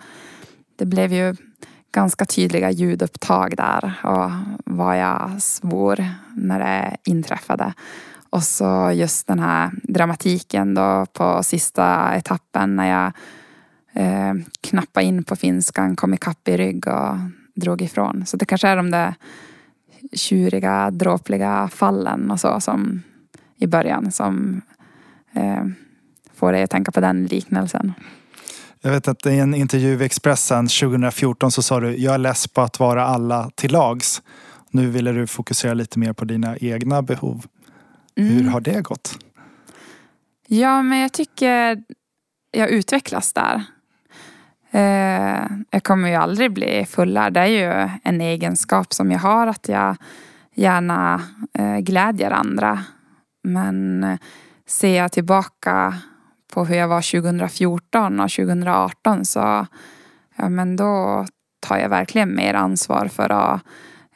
det 0.75 0.85
blev 0.85 1.13
ju 1.13 1.35
ganska 1.93 2.25
tydliga 2.25 2.71
ljudupptag 2.71 3.53
där 3.57 3.93
och 4.03 4.31
vad 4.65 4.99
jag 4.99 5.41
svor 5.41 6.05
när 6.35 6.59
det 6.59 6.97
inträffade. 7.03 7.73
Och 8.29 8.43
så 8.43 8.91
just 8.91 9.27
den 9.27 9.39
här 9.39 9.71
dramatiken 9.83 10.73
då 10.73 11.05
på 11.13 11.43
sista 11.43 12.15
etappen 12.15 12.75
när 12.75 12.89
jag 12.89 13.11
eh, 13.93 14.33
knappade 14.61 15.05
in 15.05 15.23
på 15.23 15.35
finskan, 15.35 15.95
kom 15.95 16.13
ikapp 16.13 16.47
i 16.47 16.57
rygg 16.57 16.87
och 16.87 17.15
drog 17.55 17.81
ifrån. 17.81 18.25
Så 18.25 18.37
det 18.37 18.45
kanske 18.45 18.67
är 18.67 18.75
de 18.75 18.91
där 18.91 19.13
tjuriga, 20.13 20.91
dråpliga 20.91 21.69
fallen 21.73 22.31
och 22.31 22.39
så 22.39 22.59
som 22.59 23.03
i 23.57 23.67
början 23.67 24.11
som 24.11 24.61
eh, 25.33 25.65
får 26.33 26.51
dig 26.51 26.63
att 26.63 26.71
tänka 26.71 26.91
på 26.91 26.99
den 26.99 27.25
liknelsen. 27.25 27.93
Jag 28.85 28.91
vet 28.91 29.07
att 29.07 29.25
i 29.25 29.39
en 29.39 29.53
intervju 29.53 30.01
i 30.01 30.05
Expressen 30.05 30.67
2014 30.67 31.51
så 31.51 31.61
sa 31.61 31.79
du, 31.79 31.97
jag 31.97 32.13
är 32.13 32.17
less 32.17 32.47
på 32.47 32.61
att 32.61 32.79
vara 32.79 33.05
alla 33.05 33.49
till 33.55 33.71
lags. 33.71 34.21
Nu 34.71 34.89
ville 34.89 35.11
du 35.11 35.27
fokusera 35.27 35.73
lite 35.73 35.99
mer 35.99 36.13
på 36.13 36.25
dina 36.25 36.57
egna 36.57 37.01
behov. 37.01 37.45
Mm. 38.15 38.33
Hur 38.33 38.49
har 38.49 38.61
det 38.61 38.81
gått? 38.81 39.17
Ja, 40.47 40.81
men 40.81 40.99
jag 40.99 41.13
tycker 41.13 41.83
jag 42.51 42.69
utvecklas 42.69 43.33
där. 43.33 43.63
Eh, 44.71 45.47
jag 45.69 45.83
kommer 45.83 46.09
ju 46.09 46.15
aldrig 46.15 46.53
bli 46.53 46.85
fullärd. 46.85 47.33
Det 47.33 47.39
är 47.39 47.45
ju 47.45 47.89
en 48.03 48.21
egenskap 48.21 48.93
som 48.93 49.11
jag 49.11 49.19
har 49.19 49.47
att 49.47 49.67
jag 49.67 49.97
gärna 50.55 51.21
eh, 51.53 51.77
glädjer 51.77 52.31
andra. 52.31 52.83
Men 53.43 54.03
eh, 54.03 54.17
ser 54.67 54.97
jag 54.97 55.11
tillbaka 55.11 55.95
på 56.53 56.65
hur 56.65 56.75
jag 56.75 56.87
var 56.87 57.21
2014 57.21 58.19
och 58.19 58.31
2018 58.31 59.25
så 59.25 59.67
ja, 60.35 60.49
men 60.49 60.75
då 60.75 61.25
tar 61.59 61.77
jag 61.77 61.89
verkligen 61.89 62.35
mer 62.35 62.53
ansvar 62.53 63.07
för 63.07 63.31
att 63.31 63.61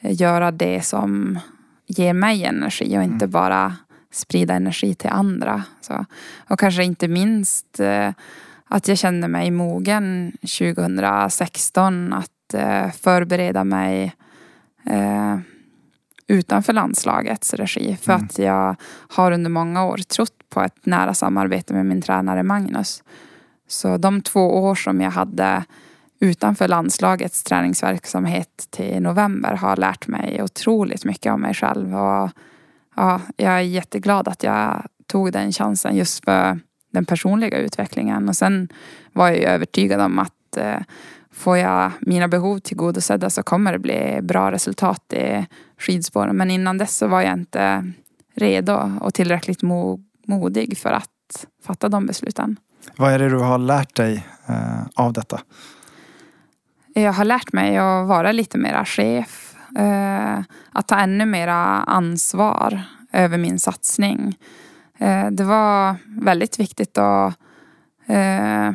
göra 0.02 0.52
det 0.52 0.82
som 0.82 1.40
ger 1.88 2.14
mig 2.14 2.44
energi 2.44 2.98
och 2.98 3.04
inte 3.04 3.26
mm. 3.26 3.32
bara 3.32 3.76
sprida 4.12 4.54
energi 4.54 4.96
till 4.96 5.10
andra. 5.10 5.64
Så. 5.82 6.06
Och 6.48 6.60
kanske 6.60 6.84
inte 6.84 7.08
minst 7.08 7.80
eh, 7.80 8.12
att 8.66 8.88
jag 8.88 8.98
kände 8.98 9.28
mig 9.28 9.52
mogen 9.52 10.32
2016 10.42 12.14
att 12.14 12.54
eh, 12.54 12.92
förbereda 12.92 13.64
mig 13.64 14.16
eh, 14.86 15.38
utanför 16.28 16.74
landslagets 16.74 17.54
regi. 17.54 17.98
För 18.02 18.14
mm. 18.14 18.26
att 18.26 18.40
jag 18.40 18.76
har 19.10 19.32
under 19.32 19.50
många 19.50 19.86
år 19.86 19.98
trott 19.98 20.50
på 20.50 20.62
ett 20.62 20.86
nära 20.86 21.14
samarbete 21.14 21.74
med 21.74 21.86
min 21.86 22.02
tränare 22.02 22.44
Magnus. 22.44 23.04
Så 23.68 23.98
de 23.98 24.22
två 24.22 24.64
år 24.64 24.76
som 24.76 25.02
jag 25.02 25.12
hade 25.12 25.64
utanför 26.20 26.68
landslagets 26.68 27.44
träningsverksamhet 27.44 28.68
till 28.70 29.02
november 29.02 29.54
har 29.54 29.78
lärt 29.78 30.08
mig 30.08 30.44
otroligt 30.44 31.06
mycket 31.06 31.34
om 31.34 31.42
mig 31.42 31.54
själv. 31.54 31.96
Och 31.96 32.30
ja, 32.96 33.22
jag 33.36 33.54
är 33.54 33.60
jätteglad 33.60 34.28
att 34.28 34.44
jag 34.44 34.88
tog 35.08 35.32
den 35.32 35.52
chansen 35.52 35.96
just 35.96 36.26
för 36.26 36.60
den 36.92 37.06
personliga 37.06 37.58
utvecklingen. 37.58 38.30
Och 38.30 38.36
sen 38.36 38.70
var 39.14 39.28
jag 39.28 39.38
ju 39.38 39.44
övertygad 39.44 40.02
om 40.02 40.20
att 40.20 40.58
eh, 40.58 40.80
får 41.38 41.58
jag 41.58 41.92
mina 42.00 42.28
behov 42.28 42.60
tillgodosedda 42.60 43.30
så 43.30 43.44
kommer 43.44 43.72
det 43.72 43.80
bli 43.80 44.20
bra 44.22 44.52
resultat 44.52 45.14
i 45.14 45.46
skidspåren. 45.78 46.38
Men 46.38 46.52
innan 46.52 46.78
dess 46.78 46.98
så 46.98 47.08
var 47.08 47.22
jag 47.22 47.34
inte 47.34 47.92
redo 48.36 48.92
och 49.02 49.14
tillräckligt 49.14 49.62
modig 50.28 50.78
för 50.78 50.92
att 50.92 51.48
fatta 51.64 51.90
de 51.90 52.06
besluten. 52.06 52.58
Vad 52.96 53.12
är 53.12 53.20
det 53.20 53.30
du 53.30 53.38
har 53.38 53.58
lärt 53.58 53.96
dig 53.96 54.26
eh, 54.48 54.86
av 54.96 55.14
detta? 55.14 55.40
Jag 56.94 57.14
har 57.14 57.26
lärt 57.26 57.54
mig 57.54 57.78
att 57.78 58.08
vara 58.08 58.32
lite 58.32 58.58
mera 58.58 58.86
chef. 58.86 59.56
Eh, 59.78 60.40
att 60.72 60.88
ta 60.88 60.96
ännu 60.96 61.26
mera 61.26 61.56
ansvar 61.84 62.82
över 63.12 63.38
min 63.38 63.60
satsning. 63.60 64.38
Eh, 64.98 65.28
det 65.32 65.44
var 65.44 65.96
väldigt 66.06 66.60
viktigt 66.60 66.98
att 66.98 67.34
eh, 68.06 68.72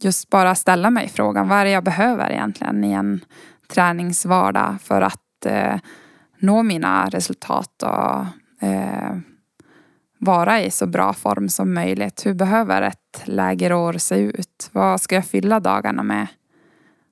just 0.00 0.30
bara 0.30 0.54
ställa 0.54 0.90
mig 0.90 1.08
frågan 1.08 1.48
vad 1.48 1.58
är 1.58 1.64
det 1.64 1.70
jag 1.70 1.84
behöver 1.84 2.30
egentligen 2.30 2.84
i 2.84 2.92
en 2.92 3.24
träningsvardag 3.68 4.76
för 4.82 5.02
att 5.02 5.46
eh, 5.46 5.76
nå 6.38 6.62
mina 6.62 7.08
resultat 7.08 7.82
och 7.82 8.66
eh, 8.66 9.16
vara 10.18 10.62
i 10.62 10.70
så 10.70 10.86
bra 10.86 11.12
form 11.12 11.48
som 11.48 11.74
möjligt. 11.74 12.26
Hur 12.26 12.34
behöver 12.34 12.82
ett 12.82 13.22
lägerår 13.24 13.92
se 13.92 14.16
ut? 14.16 14.70
Vad 14.72 15.00
ska 15.00 15.14
jag 15.14 15.26
fylla 15.26 15.60
dagarna 15.60 16.02
med? 16.02 16.26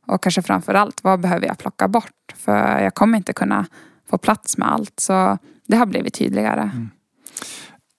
Och 0.06 0.22
kanske 0.22 0.42
framför 0.42 0.74
allt, 0.74 1.04
vad 1.04 1.20
behöver 1.20 1.46
jag 1.46 1.58
plocka 1.58 1.88
bort? 1.88 2.34
För 2.34 2.80
jag 2.80 2.94
kommer 2.94 3.18
inte 3.18 3.32
kunna 3.32 3.66
få 4.10 4.18
plats 4.18 4.58
med 4.58 4.72
allt. 4.72 5.00
Så 5.00 5.38
det 5.66 5.76
har 5.76 5.86
blivit 5.86 6.14
tydligare. 6.14 6.62
Mm. 6.62 6.90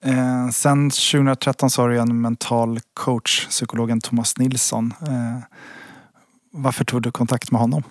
Eh, 0.06 0.48
sen 0.50 0.90
2013 0.90 1.70
så 1.70 1.82
har 1.82 1.88
du 1.88 1.98
en 1.98 2.20
mental 2.20 2.80
coach, 2.94 3.46
psykologen 3.46 4.00
Thomas 4.00 4.38
Nilsson. 4.38 4.94
Eh, 5.00 5.38
varför 6.52 6.84
tog 6.84 7.02
du 7.02 7.10
kontakt 7.10 7.50
med 7.50 7.60
honom? 7.60 7.82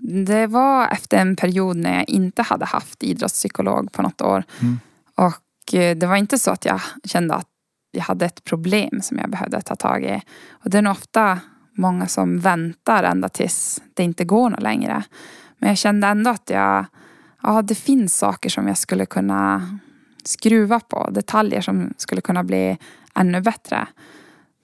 Det 0.00 0.46
var 0.46 0.88
efter 0.88 1.18
en 1.18 1.36
period 1.36 1.76
när 1.76 1.94
jag 1.94 2.08
inte 2.08 2.42
hade 2.42 2.64
haft 2.64 3.02
idrottspsykolog 3.02 3.92
på 3.92 4.02
något 4.02 4.20
år. 4.20 4.44
Mm. 4.60 4.80
Och 5.14 5.74
eh, 5.74 5.96
det 5.96 6.06
var 6.06 6.16
inte 6.16 6.38
så 6.38 6.50
att 6.50 6.64
jag 6.64 6.80
kände 7.04 7.34
att 7.34 7.48
jag 7.90 8.02
hade 8.02 8.26
ett 8.26 8.44
problem 8.44 9.02
som 9.02 9.18
jag 9.18 9.30
behövde 9.30 9.60
ta 9.60 9.76
tag 9.76 10.04
i. 10.04 10.22
Och 10.50 10.70
det 10.70 10.78
är 10.78 10.82
nog 10.82 10.90
ofta 10.90 11.40
många 11.76 12.06
som 12.06 12.38
väntar 12.38 13.02
ända 13.02 13.28
tills 13.28 13.82
det 13.94 14.02
inte 14.02 14.24
går 14.24 14.50
något 14.50 14.62
längre. 14.62 15.02
Men 15.58 15.68
jag 15.68 15.78
kände 15.78 16.06
ändå 16.06 16.30
att 16.30 16.50
jag, 16.50 16.84
ja, 17.42 17.62
det 17.62 17.74
finns 17.74 18.16
saker 18.16 18.48
som 18.48 18.68
jag 18.68 18.78
skulle 18.78 19.06
kunna 19.06 19.78
skruva 20.28 20.80
på 20.80 21.10
detaljer 21.10 21.60
som 21.60 21.94
skulle 21.96 22.20
kunna 22.20 22.44
bli 22.44 22.78
ännu 23.14 23.40
bättre. 23.40 23.86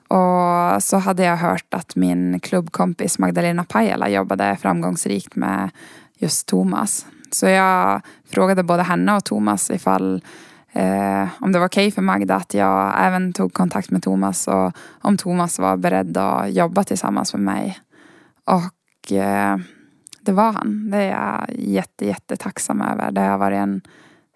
Och 0.09 0.83
så 0.83 0.97
hade 0.97 1.25
jag 1.25 1.37
hört 1.37 1.75
att 1.75 1.97
min 1.97 2.41
klubbkompis 2.41 3.19
Magdalena 3.19 3.65
Pajala 3.65 4.09
jobbade 4.09 4.57
framgångsrikt 4.61 5.37
med 5.37 5.71
just 6.19 6.49
Thomas. 6.49 7.07
Så 7.31 7.47
jag 7.47 8.01
frågade 8.31 8.63
både 8.63 8.83
henne 8.83 9.17
och 9.17 9.25
Thomas 9.25 9.71
ifall 9.71 10.25
eh, 10.73 11.29
om 11.41 11.53
det 11.53 11.59
var 11.59 11.67
okej 11.67 11.87
okay 11.87 11.91
för 11.91 12.03
Magda 12.03 12.35
att 12.35 12.55
jag 12.55 12.95
även 12.99 13.33
tog 13.33 13.53
kontakt 13.53 13.91
med 13.91 14.03
Thomas 14.03 14.49
och 14.49 14.73
om 15.01 15.17
Thomas 15.17 15.59
var 15.59 15.77
beredd 15.77 16.17
att 16.17 16.53
jobba 16.53 16.85
tillsammans 16.85 17.35
med 17.35 17.43
mig. 17.43 17.79
Och 18.45 19.13
eh, 19.13 19.57
det 20.21 20.33
var 20.33 20.53
han. 20.53 20.91
Det 20.91 20.97
är 20.97 21.11
jag 21.11 21.47
jätte, 21.59 22.07
jätte 22.07 22.37
tacksam 22.37 22.83
över. 22.83 23.11
Det 23.11 23.21
har 23.21 23.39
varit 23.39 23.59
en 23.59 23.81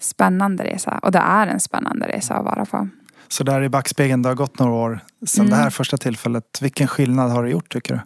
spännande 0.00 0.64
resa 0.64 0.98
och 1.02 1.12
det 1.12 1.18
är 1.18 1.46
en 1.46 1.60
spännande 1.60 2.06
resa 2.06 2.34
att 2.34 2.44
vara 2.44 2.64
på. 2.64 2.88
Så 3.28 3.44
där 3.44 3.62
i 3.62 3.68
backspegeln, 3.68 4.22
det 4.22 4.28
har 4.28 4.36
gått 4.36 4.58
några 4.58 4.72
år 4.72 5.00
sedan 5.26 5.46
mm. 5.46 5.50
det 5.50 5.62
här 5.62 5.70
första 5.70 5.96
tillfället. 5.96 6.58
Vilken 6.62 6.86
skillnad 6.86 7.30
har 7.30 7.44
det 7.44 7.50
gjort 7.50 7.72
tycker 7.72 7.94
du? 7.94 8.00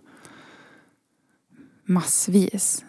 Massvis. 1.93 2.85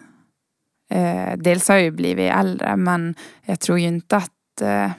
Eh, 0.90 1.36
dels 1.36 1.68
har 1.68 1.74
jag 1.74 1.84
ju 1.84 1.90
blivit 1.90 2.32
äldre 2.32 2.76
men 2.76 3.14
jag 3.44 3.60
tror 3.60 3.78
ju 3.78 3.86
inte 3.86 4.16
att 4.16 4.60
eh, 4.60 4.90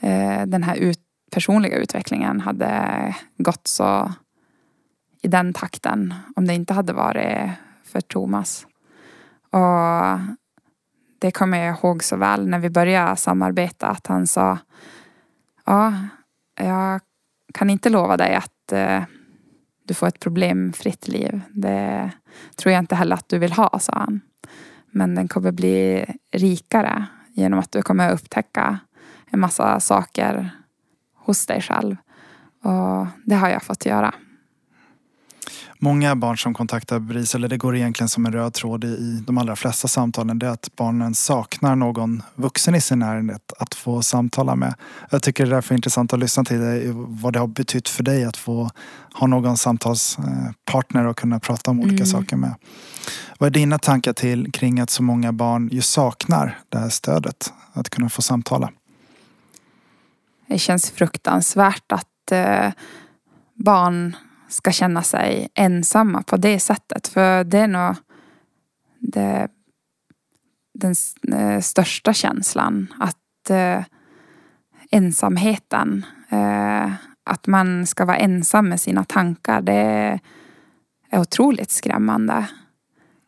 eh, 0.00 0.46
den 0.46 0.62
här 0.62 0.76
ut, 0.76 1.00
personliga 1.32 1.76
utvecklingen 1.76 2.40
hade 2.40 3.14
gått 3.38 3.66
så 3.66 4.12
i 5.22 5.28
den 5.28 5.52
takten 5.52 6.14
om 6.36 6.46
det 6.46 6.54
inte 6.54 6.74
hade 6.74 6.92
varit 6.92 7.50
för 7.84 8.00
Thomas. 8.00 8.66
Och 9.50 10.18
det 11.20 11.30
kommer 11.30 11.58
jag 11.58 11.78
ihåg 11.78 12.04
så 12.04 12.16
väl 12.16 12.48
när 12.48 12.58
vi 12.58 12.70
började 12.70 13.16
samarbeta 13.16 13.86
att 13.86 14.06
han 14.06 14.26
sa 14.26 14.58
Ja, 15.66 15.94
jag 16.56 17.00
kan 17.54 17.70
inte 17.70 17.90
lova 17.90 18.16
dig 18.16 18.34
att 18.34 18.72
eh, 18.72 19.02
du 19.84 19.94
får 19.94 20.06
ett 20.06 20.20
problemfritt 20.20 21.08
liv. 21.08 21.40
Det 21.50 22.10
tror 22.56 22.72
jag 22.72 22.82
inte 22.82 22.94
heller 22.94 23.16
att 23.16 23.28
du 23.28 23.38
vill 23.38 23.52
ha, 23.52 23.78
sa 23.78 23.92
han. 23.92 24.20
Men 24.90 25.14
den 25.14 25.28
kommer 25.28 25.52
bli 25.52 26.06
rikare 26.32 27.06
genom 27.32 27.58
att 27.58 27.72
du 27.72 27.82
kommer 27.82 28.12
upptäcka 28.12 28.78
en 29.30 29.40
massa 29.40 29.80
saker 29.80 30.50
hos 31.14 31.46
dig 31.46 31.60
själv. 31.60 31.96
Och 32.62 33.06
det 33.24 33.34
har 33.34 33.48
jag 33.48 33.62
fått 33.62 33.86
göra. 33.86 34.14
Många 35.82 36.16
barn 36.16 36.38
som 36.38 36.54
kontaktar 36.54 36.98
BRIS, 36.98 37.34
eller 37.34 37.48
det 37.48 37.56
går 37.56 37.76
egentligen 37.76 38.08
som 38.08 38.26
en 38.26 38.32
röd 38.32 38.54
tråd 38.54 38.84
i 38.84 39.22
de 39.26 39.38
allra 39.38 39.56
flesta 39.56 39.88
samtalen, 39.88 40.38
det 40.38 40.46
är 40.46 40.50
att 40.50 40.68
barnen 40.76 41.14
saknar 41.14 41.76
någon 41.76 42.22
vuxen 42.34 42.74
i 42.74 42.80
sin 42.80 42.98
närhet 42.98 43.52
att 43.58 43.74
få 43.74 44.02
samtala 44.02 44.56
med. 44.56 44.74
Jag 45.10 45.22
tycker 45.22 45.44
det 45.44 45.50
är 45.50 45.54
därför 45.54 45.74
intressant 45.74 46.12
att 46.12 46.18
lyssna 46.18 46.44
till 46.44 46.60
dig, 46.60 46.90
vad 46.94 47.32
det 47.32 47.38
har 47.38 47.46
betytt 47.46 47.88
för 47.88 48.02
dig 48.02 48.24
att 48.24 48.36
få 48.36 48.70
ha 49.14 49.26
någon 49.26 49.56
samtalspartner 49.56 51.06
och 51.06 51.16
kunna 51.16 51.40
prata 51.40 51.70
om 51.70 51.80
olika 51.80 51.94
mm. 51.94 52.06
saker 52.06 52.36
med. 52.36 52.54
Vad 53.38 53.46
är 53.46 53.50
dina 53.50 53.78
tankar 53.78 54.12
till 54.12 54.52
kring 54.52 54.80
att 54.80 54.90
så 54.90 55.02
många 55.02 55.32
barn 55.32 55.68
ju 55.72 55.82
saknar 55.82 56.58
det 56.68 56.78
här 56.78 56.88
stödet, 56.88 57.52
att 57.72 57.90
kunna 57.90 58.08
få 58.08 58.22
samtala? 58.22 58.70
Det 60.46 60.58
känns 60.58 60.90
fruktansvärt 60.90 61.92
att 61.92 62.32
eh, 62.32 62.72
barn 63.54 64.16
ska 64.50 64.72
känna 64.72 65.02
sig 65.02 65.48
ensamma 65.54 66.22
på 66.22 66.36
det 66.36 66.60
sättet. 66.60 67.08
För 67.08 67.44
det 67.44 67.58
är 67.58 67.68
nog 67.68 67.94
det, 68.98 69.48
den 70.74 70.94
eh, 71.32 71.60
största 71.60 72.12
känslan. 72.12 72.94
Att 72.98 73.50
eh, 73.50 73.84
ensamheten, 74.90 76.06
eh, 76.28 76.92
att 77.24 77.46
man 77.46 77.86
ska 77.86 78.04
vara 78.04 78.16
ensam 78.16 78.68
med 78.68 78.80
sina 78.80 79.04
tankar. 79.04 79.60
Det 79.60 80.20
är 81.10 81.20
otroligt 81.20 81.70
skrämmande. 81.70 82.46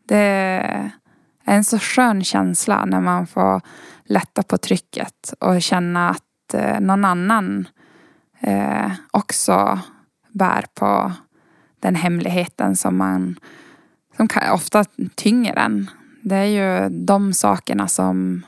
Det 0.09 0.17
är 1.45 1.55
en 1.55 1.65
så 1.65 1.79
skön 1.79 2.25
känsla 2.25 2.85
när 2.85 3.01
man 3.01 3.27
får 3.27 3.61
lätta 4.05 4.43
på 4.43 4.59
trycket 4.59 5.35
och 5.41 5.63
känna 5.63 6.11
att 6.11 6.55
eh, 6.55 6.81
någon 6.81 7.05
annan 7.05 7.69
eh, 8.41 8.93
också 9.11 9.81
bär 10.33 10.65
på 10.75 11.13
den 11.81 11.95
hemligheten 11.95 12.77
som 12.77 12.97
man 12.97 13.37
som 14.17 14.29
kan, 14.29 14.53
ofta 14.53 14.85
tynger 15.15 15.59
en. 15.59 15.91
Det 16.23 16.37
är 16.37 16.45
ju 16.45 16.89
de 16.89 17.33
sakerna 17.33 17.89
som 17.89 18.43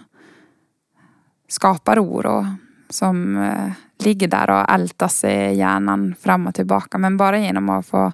skapar 1.48 1.98
oro. 1.98 2.46
Som 2.88 3.36
eh, 3.36 3.72
ligger 3.98 4.28
där 4.28 4.50
och 4.50 4.70
ältas 4.70 5.24
i 5.24 5.54
hjärnan 5.54 6.14
fram 6.20 6.46
och 6.46 6.54
tillbaka. 6.54 6.98
Men 6.98 7.16
bara 7.16 7.38
genom 7.38 7.68
att 7.68 7.86
få 7.86 8.12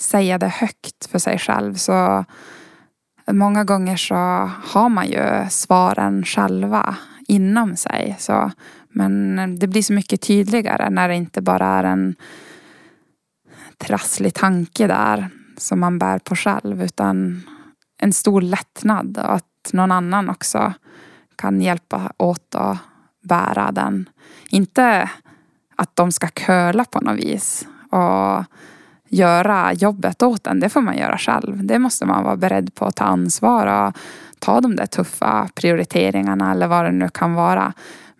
säga 0.00 0.38
det 0.38 0.48
högt 0.48 1.06
för 1.10 1.18
sig 1.18 1.38
själv 1.38 1.74
så 1.74 2.24
många 3.30 3.64
gånger 3.64 3.96
så 3.96 4.14
har 4.64 4.88
man 4.88 5.06
ju 5.06 5.46
svaren 5.50 6.24
själva 6.24 6.96
inom 7.28 7.76
sig. 7.76 8.16
Så, 8.18 8.50
men 8.92 9.38
eh, 9.38 9.48
det 9.48 9.66
blir 9.66 9.82
så 9.82 9.92
mycket 9.92 10.20
tydligare 10.20 10.90
när 10.90 11.08
det 11.08 11.14
inte 11.14 11.42
bara 11.42 11.66
är 11.66 11.84
en 11.84 12.14
trasslig 13.78 14.34
tanke 14.34 14.86
där 14.86 15.28
som 15.56 15.80
man 15.80 15.98
bär 15.98 16.18
på 16.18 16.36
själv 16.36 16.82
utan 16.82 17.42
en 17.98 18.12
stor 18.12 18.40
lättnad 18.40 19.18
och 19.18 19.34
att 19.34 19.72
någon 19.72 19.92
annan 19.92 20.30
också 20.30 20.72
kan 21.36 21.60
hjälpa 21.60 22.12
åt 22.16 22.54
att 22.54 22.78
bära 23.22 23.72
den. 23.72 24.08
Inte 24.50 25.10
att 25.76 25.96
de 25.96 26.12
ska 26.12 26.28
köla 26.28 26.84
på 26.84 27.00
något 27.00 27.18
vis 27.18 27.66
och 27.90 28.44
göra 29.08 29.72
jobbet 29.72 30.22
åt 30.22 30.46
en. 30.46 30.60
Det 30.60 30.68
får 30.68 30.80
man 30.80 30.98
göra 30.98 31.18
själv. 31.18 31.66
Det 31.66 31.78
måste 31.78 32.06
man 32.06 32.24
vara 32.24 32.36
beredd 32.36 32.74
på 32.74 32.84
att 32.84 32.96
ta 32.96 33.04
ansvar 33.04 33.66
och 33.86 33.96
ta 34.38 34.60
de 34.60 34.76
där 34.76 34.86
tuffa 34.86 35.48
prioriteringarna 35.54 36.52
eller 36.52 36.66
vad 36.66 36.84
det 36.84 36.92
nu 36.92 37.08
kan 37.08 37.34
vara. 37.34 37.72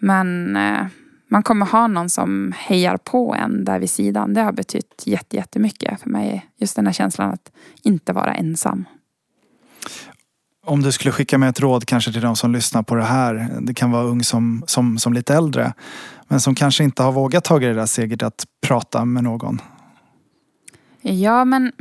Men 0.03 0.57
eh, 0.57 0.87
man 1.29 1.43
kommer 1.43 1.67
ha 1.67 1.87
någon 1.87 2.11
som 2.11 2.53
hejar 2.57 2.97
på 2.97 3.35
en 3.35 3.65
där 3.65 3.79
vid 3.79 3.91
sidan. 3.91 4.35
Det 4.35 4.41
har 4.41 4.53
betytt 4.53 5.03
jättemycket 5.31 6.01
för 6.01 6.11
mig. 6.11 6.47
Just 6.57 6.77
den 6.77 6.87
här 6.87 6.93
känslan 6.93 7.31
att 7.31 7.53
inte 7.83 8.13
vara 8.13 8.35
ensam. 8.35 8.85
Om 10.67 10.83
du 10.83 10.93
skulle 10.93 11.13
skicka 11.13 11.39
med 11.39 11.49
ett 11.49 11.61
råd 11.61 11.87
kanske 11.87 12.13
till 12.13 12.21
de 12.21 12.37
som 12.37 12.53
lyssnar 12.53 12.83
på 12.83 12.95
det 12.95 13.05
här. 13.05 13.49
Det 13.61 13.75
kan 13.75 13.91
vara 13.91 14.03
ung 14.03 14.25
som, 14.25 14.65
som, 14.67 14.99
som 14.99 15.13
lite 15.13 15.35
äldre. 15.35 15.73
Men 16.29 16.41
som 16.41 16.55
kanske 16.55 16.85
inte 16.85 17.03
har 17.03 17.13
vågat 17.13 17.45
ta 17.45 17.59
det 17.59 17.75
där 17.75 17.87
steget 17.87 18.23
att 18.23 18.45
prata 18.67 19.05
med 19.05 19.25
någon. 19.25 19.61
Ja 21.03 21.45
men 21.45 21.73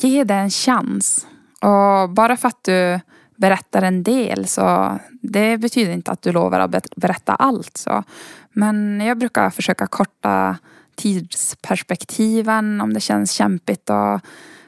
ge 0.00 0.24
det 0.24 0.34
en 0.34 0.50
chans. 0.50 1.26
Och 1.60 2.10
bara 2.10 2.36
för 2.36 2.48
att 2.48 2.64
du 2.64 3.00
berättar 3.40 3.82
en 3.82 4.02
del 4.02 4.46
så 4.46 4.98
det 5.22 5.58
betyder 5.58 5.92
inte 5.92 6.10
att 6.10 6.22
du 6.22 6.32
lovar 6.32 6.60
att 6.60 6.96
berätta 6.96 7.34
allt. 7.34 7.76
Så. 7.76 8.04
Men 8.52 9.00
jag 9.00 9.18
brukar 9.18 9.50
försöka 9.50 9.86
korta 9.86 10.56
tidsperspektiven 10.96 12.80
om 12.80 12.94
det 12.94 13.00
känns 13.00 13.32
kämpigt 13.32 13.90
att 13.90 14.24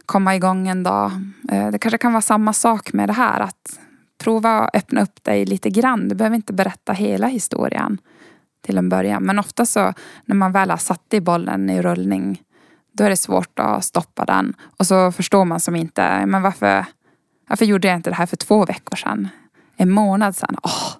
komma 0.06 0.36
igång 0.36 0.68
en 0.68 0.82
dag. 0.82 1.10
Eh, 1.50 1.70
det 1.70 1.78
kanske 1.78 1.98
kan 1.98 2.12
vara 2.12 2.22
samma 2.22 2.52
sak 2.52 2.92
med 2.92 3.08
det 3.08 3.12
här 3.12 3.40
att 3.40 3.80
prova 4.18 4.58
att 4.58 4.76
öppna 4.76 5.02
upp 5.02 5.24
dig 5.24 5.44
lite 5.44 5.70
grann. 5.70 6.08
Du 6.08 6.14
behöver 6.14 6.36
inte 6.36 6.52
berätta 6.52 6.92
hela 6.92 7.26
historien 7.26 7.98
till 8.66 8.78
en 8.78 8.88
början. 8.88 9.22
Men 9.22 9.38
ofta 9.38 9.66
så 9.66 9.92
när 10.24 10.36
man 10.36 10.52
väl 10.52 10.70
har 10.70 10.76
satt 10.76 11.14
i 11.14 11.20
bollen 11.20 11.70
i 11.70 11.82
rullning 11.82 12.42
då 12.92 13.04
är 13.04 13.10
det 13.10 13.16
svårt 13.16 13.58
att 13.58 13.84
stoppa 13.84 14.24
den. 14.24 14.54
Och 14.78 14.86
så 14.86 15.12
förstår 15.12 15.44
man 15.44 15.60
som 15.60 15.76
inte, 15.76 16.26
men 16.26 16.42
varför 16.42 16.84
varför 17.52 17.64
gjorde 17.64 17.88
jag 17.88 17.96
inte 17.96 18.10
det 18.10 18.16
här 18.16 18.26
för 18.26 18.36
två 18.36 18.64
veckor 18.64 18.96
sedan? 18.96 19.28
En 19.76 19.90
månad 19.90 20.36
sedan? 20.36 20.56
Oh. 20.62 20.92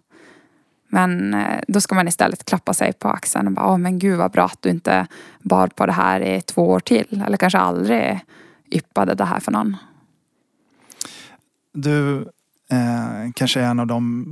Men 0.88 1.35
eh, 1.35 1.61
då 1.69 1.81
ska 1.81 1.95
man 1.95 2.09
istället 2.09 2.45
klappa 2.45 2.75
sig 2.75 2.93
på 2.93 3.09
axeln 3.09 3.47
och 3.47 3.53
bara, 3.53 3.75
oh, 3.75 3.79
men 3.79 3.99
gud 3.99 4.19
vad 4.19 4.31
bra 4.31 4.45
att 4.45 4.62
du 4.62 4.69
inte 4.69 5.07
bar 5.41 5.66
på 5.66 5.87
det 5.87 5.93
här 5.93 6.20
i 6.20 6.41
två 6.41 6.68
år 6.68 6.81
till. 6.81 7.22
Eller 7.26 7.37
kanske 7.37 7.59
aldrig 7.59 8.20
yppade 8.70 9.14
det 9.14 9.24
här 9.24 9.41
för 9.41 9.53
någon. 9.53 9.76
Du 11.72 12.29
eh, 12.73 13.31
kanske 13.35 13.61
är 13.61 13.64
en 13.64 13.81
av 13.81 13.87
de 13.87 14.27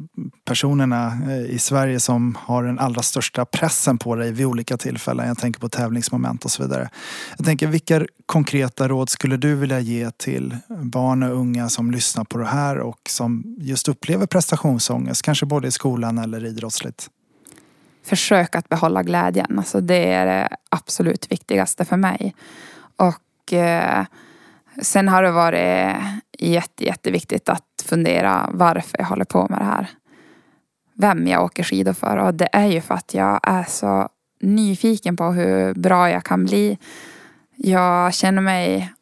personerna 0.45 1.18
eh, 1.28 1.55
i 1.55 1.59
Sverige 1.59 2.01
som 2.01 2.38
har 2.41 2.64
den 2.64 2.78
allra 2.78 3.03
största 3.03 3.45
pressen 3.45 3.99
på 3.99 4.14
dig 4.16 4.32
vid 4.32 4.47
olika 4.47 4.76
tillfällen. 4.76 5.28
Jag 5.28 5.38
tänker 5.38 5.61
på 5.61 5.68
tävlingsmoment 5.68 6.45
och 6.45 6.51
så 6.51 6.62
vidare. 6.62 6.88
Jag 7.36 7.47
tänker, 7.47 7.66
vilka 7.66 8.07
konkreta 8.26 8.88
råd 8.88 9.09
skulle 9.09 9.36
du 9.36 9.55
vilja 9.55 9.80
ge 9.80 10.11
till 10.11 10.57
barn 10.68 11.22
och 11.22 11.36
unga 11.36 11.68
som 11.68 11.91
lyssnar 11.91 12.24
på 12.24 12.38
det 12.38 12.47
här 12.47 12.78
och 12.78 13.01
som 13.09 13.57
just 13.59 13.88
upplever 13.88 14.26
prestationsångest, 14.26 15.22
kanske 15.22 15.47
både 15.47 15.68
i 15.68 15.70
skolan 15.70 16.18
eller 16.18 16.45
idrottsligt? 16.45 17.11
Försök 18.05 18.57
att 18.57 18.68
behålla 18.68 19.03
glädjen. 19.03 19.59
Alltså 19.59 19.80
det 19.80 20.12
är 20.12 20.26
det 20.26 20.49
absolut 20.68 21.32
viktigaste 21.32 21.84
för 21.84 21.97
mig. 21.97 22.34
Och 22.97 23.53
eh, 23.53 24.05
Sen 24.82 25.09
har 25.09 25.22
det 25.22 25.30
varit 25.30 25.97
jätte, 26.47 26.84
jätteviktigt 26.84 27.49
att 27.49 27.84
fundera 27.84 28.51
varför 28.53 28.99
jag 28.99 29.07
håller 29.07 29.24
på 29.24 29.47
med 29.51 29.59
det 29.59 29.64
här. 29.64 29.91
vem 30.95 31.26
jag 31.26 31.45
åker 31.45 31.62
skidor 31.62 31.93
för. 31.93 32.16
Och 32.16 32.34
det 32.34 32.49
är 32.53 32.66
ju 32.66 32.80
för 32.80 32.95
att 32.95 33.14
jag 33.14 33.41
är 33.43 33.64
så 33.64 34.09
nyfiken 34.41 35.16
på 35.16 35.24
hur 35.24 35.74
bra 35.74 36.11
jag 36.11 36.24
kan 36.24 36.45
bli. 36.45 36.78
Jag 37.57 38.14
känner 38.14 38.43
mig 38.43 38.93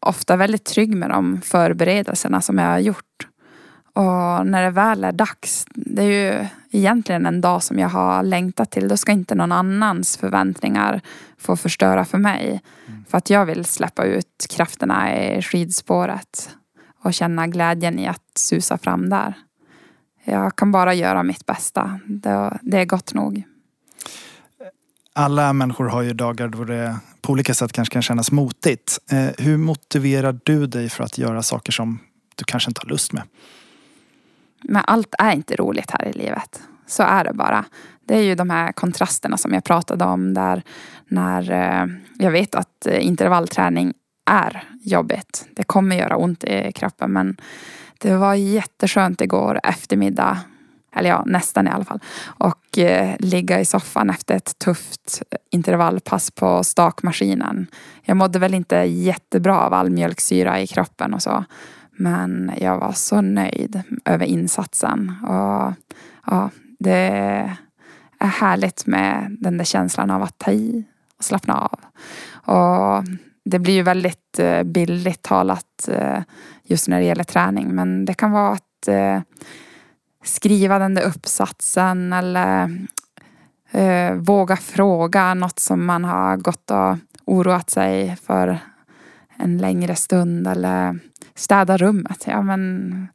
ofta 0.00 0.36
väldigt 0.36 0.64
trygg 0.64 0.94
med 0.96 1.10
de 1.10 1.40
förberedelserna 1.40 2.40
som 2.40 2.58
jag 2.58 2.66
har 2.66 2.78
gjort. 2.78 3.28
Och 3.92 4.46
när 4.46 4.62
det 4.62 4.70
väl 4.70 5.04
är 5.04 5.12
dags, 5.12 5.66
det 5.74 6.02
är 6.02 6.06
ju 6.06 6.46
egentligen 6.70 7.26
en 7.26 7.40
dag 7.40 7.62
som 7.62 7.78
jag 7.78 7.88
har 7.88 8.22
längtat 8.22 8.70
till. 8.70 8.88
Då 8.88 8.96
ska 8.96 9.12
inte 9.12 9.34
någon 9.34 9.52
annans 9.52 10.16
förväntningar 10.16 11.00
få 11.38 11.56
förstöra 11.56 12.04
för 12.04 12.18
mig. 12.18 12.60
Mm. 12.88 13.04
För 13.08 13.18
att 13.18 13.30
jag 13.30 13.46
vill 13.46 13.64
släppa 13.64 14.04
ut 14.04 14.46
krafterna 14.50 15.16
i 15.16 15.42
skidspåret 15.42 16.50
och 17.02 17.14
känna 17.14 17.46
glädjen 17.46 17.98
i 17.98 18.06
att 18.06 18.22
susa 18.34 18.78
fram 18.78 19.10
där. 19.10 19.34
Jag 20.24 20.56
kan 20.56 20.72
bara 20.72 20.94
göra 20.94 21.22
mitt 21.22 21.46
bästa. 21.46 22.00
Det, 22.06 22.78
är 22.78 22.84
gott 22.84 23.14
nog. 23.14 23.42
Alla 25.12 25.52
människor 25.52 25.88
har 25.88 26.02
ju 26.02 26.12
dagar 26.12 26.48
då 26.48 26.64
det 26.64 26.96
på 27.20 27.32
olika 27.32 27.54
sätt 27.54 27.72
kanske 27.72 27.92
kan 27.92 28.02
kännas 28.02 28.32
motigt. 28.32 28.98
Eh, 29.10 29.44
hur 29.44 29.56
motiverar 29.56 30.40
du 30.44 30.66
dig 30.66 30.88
för 30.88 31.04
att 31.04 31.18
göra 31.18 31.42
saker 31.42 31.72
som 31.72 31.98
du 32.34 32.44
kanske 32.44 32.70
inte 32.70 32.80
har 32.80 32.88
lust 32.88 33.12
med? 33.12 33.22
Men 34.62 34.82
allt 34.86 35.14
är 35.18 35.32
inte 35.32 35.56
roligt 35.56 35.90
här 35.90 36.08
i 36.08 36.12
livet. 36.12 36.62
Så 36.86 37.02
är 37.02 37.24
det 37.24 37.32
bara. 37.32 37.64
Det 38.06 38.16
är 38.16 38.22
ju 38.22 38.34
de 38.34 38.50
här 38.50 38.72
kontrasterna 38.72 39.36
som 39.36 39.54
jag 39.54 39.64
pratade 39.64 40.04
om 40.04 40.34
där 40.34 40.62
när 41.08 41.50
eh, 41.50 41.86
jag 42.18 42.30
vet 42.30 42.54
att 42.54 42.86
intervallträning 42.86 43.92
är 44.28 44.64
jobbigt. 44.80 45.48
Det 45.50 45.62
kommer 45.62 45.96
göra 45.96 46.16
ont 46.16 46.44
i 46.44 46.72
kroppen 46.72 47.12
men 47.12 47.36
det 47.98 48.16
var 48.16 48.34
jätteskönt 48.34 49.20
igår 49.20 49.60
eftermiddag 49.62 50.38
eller 50.92 51.10
ja, 51.10 51.22
nästan 51.26 51.66
i 51.66 51.70
alla 51.70 51.84
fall. 51.84 52.00
Och 52.24 52.78
eh, 52.78 53.16
ligga 53.18 53.60
i 53.60 53.64
soffan 53.64 54.10
efter 54.10 54.34
ett 54.34 54.58
tufft 54.58 55.22
intervallpass 55.50 56.30
på 56.30 56.64
stakmaskinen. 56.64 57.66
Jag 58.02 58.16
mådde 58.16 58.38
väl 58.38 58.54
inte 58.54 58.76
jättebra 58.76 59.60
av 59.60 59.74
all 59.74 59.90
mjölksyra 59.90 60.60
i 60.60 60.66
kroppen 60.66 61.14
och 61.14 61.22
så. 61.22 61.44
Men 61.90 62.52
jag 62.60 62.78
var 62.78 62.92
så 62.92 63.20
nöjd 63.20 63.82
över 64.04 64.26
insatsen. 64.26 65.14
Och 65.22 65.72
ja, 66.26 66.50
det 66.78 67.56
är 68.18 68.26
härligt 68.26 68.86
med 68.86 69.36
den 69.40 69.58
där 69.58 69.64
känslan 69.64 70.10
av 70.10 70.22
att 70.22 70.38
ta 70.38 70.50
i 70.52 70.84
och 71.18 71.24
slappna 71.24 71.54
av. 71.54 71.80
Och 72.54 73.04
det 73.50 73.58
blir 73.58 73.74
ju 73.74 73.82
väldigt 73.82 74.38
eh, 74.38 74.62
bildligt 74.62 75.22
talat 75.22 75.88
eh, 75.88 76.22
just 76.64 76.88
när 76.88 76.98
det 76.98 77.06
gäller 77.06 77.24
träning. 77.24 77.74
Men 77.74 78.04
det 78.04 78.14
kan 78.14 78.30
vara 78.30 78.52
att 78.52 78.88
eh, 78.88 79.20
skriva 80.24 80.78
den 80.78 80.94
där 80.94 81.02
uppsatsen 81.02 82.12
eller 82.12 82.78
eh, 83.70 84.14
våga 84.14 84.56
fråga 84.56 85.34
något 85.34 85.58
som 85.58 85.86
man 85.86 86.04
har 86.04 86.36
gått 86.36 86.70
och 86.70 86.96
oroat 87.24 87.70
sig 87.70 88.16
för 88.16 88.58
en 89.36 89.58
längre 89.58 89.96
stund 89.96 90.46
eller 90.46 90.98
städa 91.34 91.76
rummet. 91.76 92.24
Ja, 92.26 92.42
men, 92.42 93.08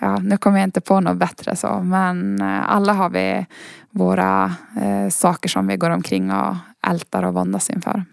ja, 0.00 0.18
nu 0.18 0.36
kommer 0.36 0.58
jag 0.58 0.66
inte 0.66 0.80
på 0.80 1.00
något 1.00 1.16
bättre 1.16 1.56
så 1.56 1.80
men 1.82 2.40
eh, 2.40 2.72
alla 2.72 2.92
har 2.92 3.10
vi 3.10 3.46
våra 3.90 4.54
eh, 4.82 5.08
saker 5.08 5.48
som 5.48 5.66
vi 5.66 5.76
går 5.76 5.90
omkring 5.90 6.32
och 6.32 6.56
ältar 6.86 7.22
och 7.22 7.34
våndas 7.34 7.70
inför. 7.70 8.04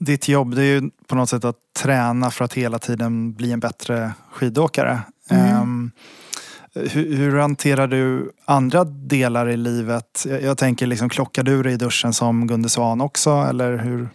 Ditt 0.00 0.28
jobb 0.28 0.54
det 0.54 0.62
är 0.62 0.80
ju 0.80 0.90
på 1.06 1.14
något 1.14 1.28
sätt 1.28 1.44
att 1.44 1.56
träna 1.82 2.30
för 2.30 2.44
att 2.44 2.54
hela 2.54 2.78
tiden 2.78 3.32
bli 3.34 3.52
en 3.52 3.60
bättre 3.60 4.12
skidåkare. 4.32 5.02
Mm. 5.30 5.62
Um, 5.62 5.90
hur, 6.74 7.16
hur, 7.16 7.38
hanterar 7.38 7.86
du 7.86 8.32
andra 8.44 8.84
delar 8.84 9.48
i 9.48 9.56
livet? 9.56 10.26
Jag, 10.28 10.42
jag 10.42 10.58
tänker, 10.58 10.86
liksom, 10.86 11.08
klockar 11.08 11.42
du 11.42 11.62
dig 11.62 11.72
i 11.72 11.76
duschen 11.76 12.12
som 12.12 12.46
Gunde 12.46 12.68
Svan 12.68 13.00
också? 13.00 13.30
Eller 13.30 13.78
hur 13.78 14.08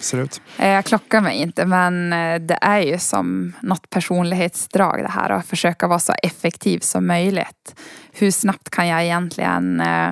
ser 0.00 0.18
det 0.18 0.24
ut? 0.24 0.40
Eh, 0.58 0.68
jag 0.68 0.84
klockar 0.84 1.20
mig 1.20 1.36
inte 1.36 1.66
men 1.66 2.12
eh, 2.12 2.40
det 2.40 2.58
är 2.60 2.80
ju 2.80 2.98
som 2.98 3.52
något 3.60 3.90
personlighetsdrag 3.90 5.02
det 5.02 5.08
här 5.08 5.30
att 5.30 5.46
försöka 5.46 5.86
vara 5.86 5.98
så 5.98 6.12
effektiv 6.22 6.78
som 6.78 7.06
möjligt. 7.06 7.80
Hur 8.12 8.30
snabbt 8.30 8.70
kan 8.70 8.88
jag 8.88 9.04
egentligen 9.04 9.80
eh, 9.80 10.08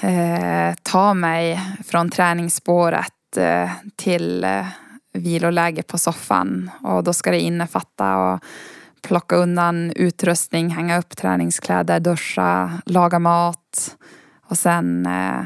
eh 0.00 0.74
ta 0.82 1.14
mig 1.14 1.60
från 1.86 2.10
träningsspåret 2.10 3.12
Eh, 3.36 3.70
till 3.96 4.44
eh, 4.44 4.66
viloläge 5.12 5.82
på 5.82 5.98
soffan 5.98 6.70
och 6.80 7.04
då 7.04 7.12
ska 7.12 7.30
det 7.30 7.40
innefatta 7.40 8.16
och 8.16 8.40
plocka 9.02 9.36
undan 9.36 9.92
utrustning, 9.96 10.70
hänga 10.70 10.98
upp 10.98 11.16
träningskläder, 11.16 12.00
duscha, 12.00 12.70
laga 12.86 13.18
mat 13.18 13.96
och 14.42 14.58
sen 14.58 15.06
eh, 15.06 15.44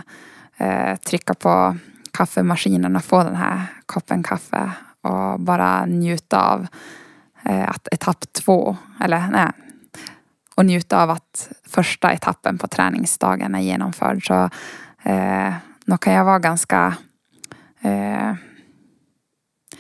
eh, 0.57 0.97
trycka 0.97 1.35
på 1.35 1.77
kaffemaskinen 2.11 2.97
och 2.97 3.05
få 3.05 3.25
den 3.25 3.37
här 3.37 3.61
koppen 3.87 4.23
kaffe 4.23 4.73
och 5.01 5.41
bara 5.41 5.87
njuta 5.87 6.53
av 6.53 6.67
eh, 7.45 7.69
att 7.69 7.89
etapp 7.93 8.25
två, 8.33 8.77
eller 9.01 9.29
nej, 9.31 9.51
och 10.55 10.67
njuta 10.67 11.03
av 11.03 11.11
att 11.11 11.49
första 11.69 12.13
etappen 12.13 12.59
på 12.59 12.69
träningsdagen 12.69 13.55
är 13.55 13.61
genomförd. 13.61 14.27
Så 14.27 14.51
eh, 15.11 15.55
då 15.85 15.97
kan 15.97 16.13
jag 16.13 16.25
vara 16.25 16.39
ganska 16.39 16.95
eh, 17.87 18.35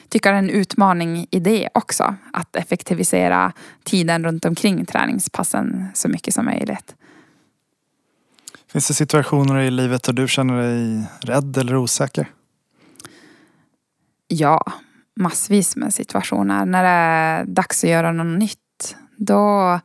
tycker 0.08 0.30
det 0.30 0.36
är 0.36 0.42
en 0.42 0.50
utmaning 0.50 1.26
i 1.30 1.40
det 1.40 1.68
också. 1.74 2.14
Att 2.32 2.56
effektivisera 2.56 3.52
tiden 3.84 4.24
runt 4.24 4.44
omkring 4.44 4.86
träningspassen 4.86 5.88
så 5.94 6.08
mycket 6.08 6.34
som 6.34 6.44
möjligt. 6.44 6.94
Finns 8.72 8.88
det 8.88 8.94
situationer 8.94 9.60
i 9.60 9.70
livet 9.70 10.02
där 10.02 10.12
du 10.12 10.28
känner 10.28 10.62
dig 10.62 11.04
rädd 11.20 11.56
eller 11.56 11.76
osäker? 11.76 12.30
Ja, 14.28 14.72
massvis 15.16 15.76
med 15.76 15.94
situationer. 15.94 16.66
När 16.66 16.82
det 16.82 16.88
är 16.88 17.44
dags 17.44 17.84
att 17.84 17.90
göra 17.90 18.12
något 18.12 18.38
nytt, 18.38 18.96
då 19.16 19.80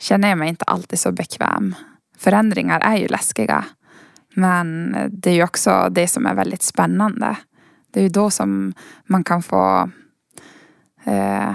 känner 0.00 0.28
jag 0.28 0.38
mig 0.38 0.48
inte 0.48 0.64
alltid 0.64 0.98
så 0.98 1.12
bekväm. 1.12 1.74
Förändringar 2.18 2.80
är 2.80 2.96
ju 2.96 3.08
läskiga. 3.08 3.64
Men 4.38 4.96
det 5.10 5.30
är 5.30 5.34
ju 5.34 5.42
också 5.42 5.88
det 5.90 6.08
som 6.08 6.26
är 6.26 6.34
väldigt 6.34 6.62
spännande. 6.62 7.36
Det 7.90 8.00
är 8.00 8.02
ju 8.02 8.08
då 8.08 8.30
som 8.30 8.74
man 9.06 9.24
kan 9.24 9.42
få 9.42 9.90
eh, 11.04 11.54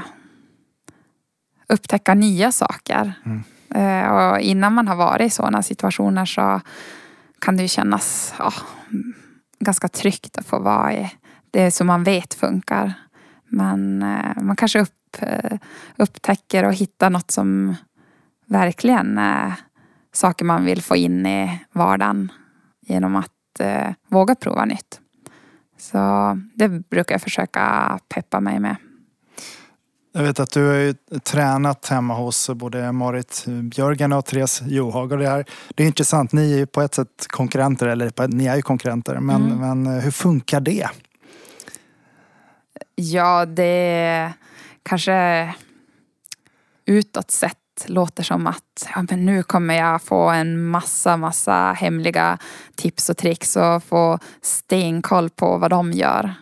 upptäcka 1.70 2.14
nya 2.14 2.52
saker. 2.52 3.14
Mm. 3.26 3.44
Eh, 3.76 4.12
och 4.12 4.40
innan 4.40 4.74
man 4.74 4.88
har 4.88 4.96
varit 4.96 5.28
i 5.28 5.30
sådana 5.30 5.64
situationer 5.64 6.26
så 6.26 6.62
kan 7.40 7.58
det 7.58 7.62
ju 7.62 7.68
kännas 7.68 8.34
oh, 8.40 8.60
ganska 9.60 9.88
tryggt 9.88 10.38
att 10.38 10.46
få 10.46 10.60
vara 10.60 10.94
i 10.94 11.12
det 11.52 11.72
som 11.72 11.88
man 11.88 12.04
vet 12.04 12.34
funkar. 12.34 12.94
Men 13.48 14.04
eh, 14.04 14.44
man 14.44 14.56
kanske 14.56 14.80
upp, 14.80 15.18
eh, 15.20 15.58
upptäcker 15.98 16.66
och 16.66 16.74
hittar 16.74 17.10
något 17.10 17.32
som 17.32 17.76
verkligen 18.46 19.18
är 19.18 19.54
saker 20.14 20.46
man 20.46 20.66
vill 20.66 20.82
få 20.82 20.96
in 20.96 21.26
i 21.26 21.60
vardagen 21.72 22.32
genom 22.92 23.16
att 23.16 23.60
eh, 23.60 23.94
våga 24.08 24.36
prova 24.36 24.66
nytt. 24.66 25.00
Så 25.78 25.98
det 26.56 26.70
brukar 26.70 27.16
jag 27.16 27.22
försöka 27.22 28.00
peppa 28.10 28.40
mig 28.40 28.60
med. 28.60 28.76
Jag 30.14 30.24
vet 30.24 30.40
att 30.40 30.52
du 30.52 30.68
har 30.68 30.76
ju 30.76 30.94
tränat 31.24 31.88
hemma 31.88 32.14
hos 32.14 32.50
både 32.50 32.92
Marit 32.92 33.46
Björgen 33.48 34.14
och 34.14 34.26
Therese 34.26 34.62
Johaug. 34.62 35.12
Och 35.12 35.18
det, 35.18 35.30
här. 35.30 35.46
det 35.76 35.84
är 35.84 35.88
intressant, 35.88 36.32
ni 36.32 36.54
är 36.54 36.58
ju 36.58 36.66
på 36.66 36.82
ett 36.82 36.96
sätt 36.96 37.28
konkurrenter, 37.28 37.88
eller 37.88 38.28
ni 38.28 38.46
är 38.46 38.56
ju 38.56 38.62
konkurrenter. 38.62 39.20
Men, 39.20 39.46
mm. 39.46 39.60
men 39.60 40.02
hur 40.02 40.12
funkar 40.12 40.60
det? 40.60 40.90
Ja, 42.96 43.46
det 43.46 44.34
kanske 44.84 45.54
utåt 46.86 47.32
sett 47.32 47.58
låter 47.88 48.24
som 48.24 48.48
att 48.48 48.90
ja, 48.96 49.06
men 49.10 49.26
nu 49.26 49.44
kommer 49.44 49.74
jag 49.74 50.02
få 50.02 50.30
en 50.30 50.66
massa, 50.66 51.18
massa 51.18 51.72
hemliga 51.72 52.38
tips 52.76 53.10
och 53.10 53.18
tricks 53.18 53.56
och 53.56 53.84
få 53.84 54.20
stenkoll 54.42 55.30
på 55.30 55.58
vad 55.58 55.70
de 55.70 55.92
gör. 55.92 56.34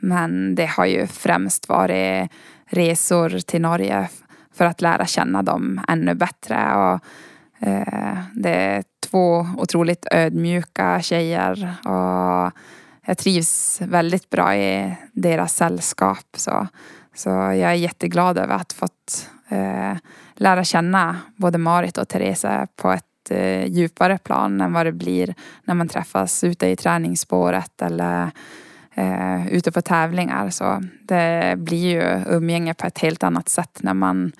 Men 0.00 0.54
det 0.54 0.66
har 0.66 0.86
ju 0.86 1.06
främst 1.06 1.68
varit 1.68 2.30
resor 2.66 3.38
till 3.38 3.60
Norge 3.60 4.08
för 4.54 4.64
att 4.64 4.80
lära 4.80 5.06
känna 5.06 5.42
dem 5.42 5.80
ännu 5.88 6.14
bättre. 6.14 6.74
Och, 6.74 7.00
eh, 7.68 8.18
det 8.34 8.50
är 8.50 8.84
två 9.10 9.46
otroligt 9.56 10.06
ödmjuka 10.10 11.02
tjejer 11.02 11.74
och 11.84 12.52
jag 13.08 13.18
trivs 13.18 13.80
väldigt 13.80 14.30
bra 14.30 14.56
i 14.56 14.96
deras 15.12 15.54
sällskap. 15.54 16.26
Så, 16.36 16.66
så 17.14 17.28
jag 17.30 17.60
är 17.60 17.72
jätteglad 17.72 18.38
över 18.38 18.54
att 18.54 18.72
fått 18.72 19.30
eh, 19.48 19.96
lära 20.38 20.64
känna 20.64 21.16
både 21.36 21.58
Marit 21.58 21.98
och 21.98 22.08
Teresa 22.08 22.66
på 22.76 22.92
ett 22.92 23.30
eh, 23.30 23.64
djupare 23.66 24.18
plan 24.18 24.60
än 24.60 24.72
vad 24.72 24.86
det 24.86 24.92
blir 24.92 25.34
när 25.64 25.74
man 25.74 25.88
träffas 25.88 26.44
ute 26.44 26.66
i 26.66 26.76
träningsspåret 26.76 27.82
eller 27.82 28.30
eh, 28.94 29.48
ute 29.48 29.72
på 29.72 29.82
tävlingar. 29.82 30.50
Så 30.50 30.82
det 31.02 31.54
blir 31.58 31.86
ju 31.86 32.24
umgänge 32.36 32.74
på 32.74 32.86
ett 32.86 32.98
helt 32.98 33.22
annat 33.22 33.48
sätt 33.48 33.78
när 33.82 33.94
man 33.94 34.32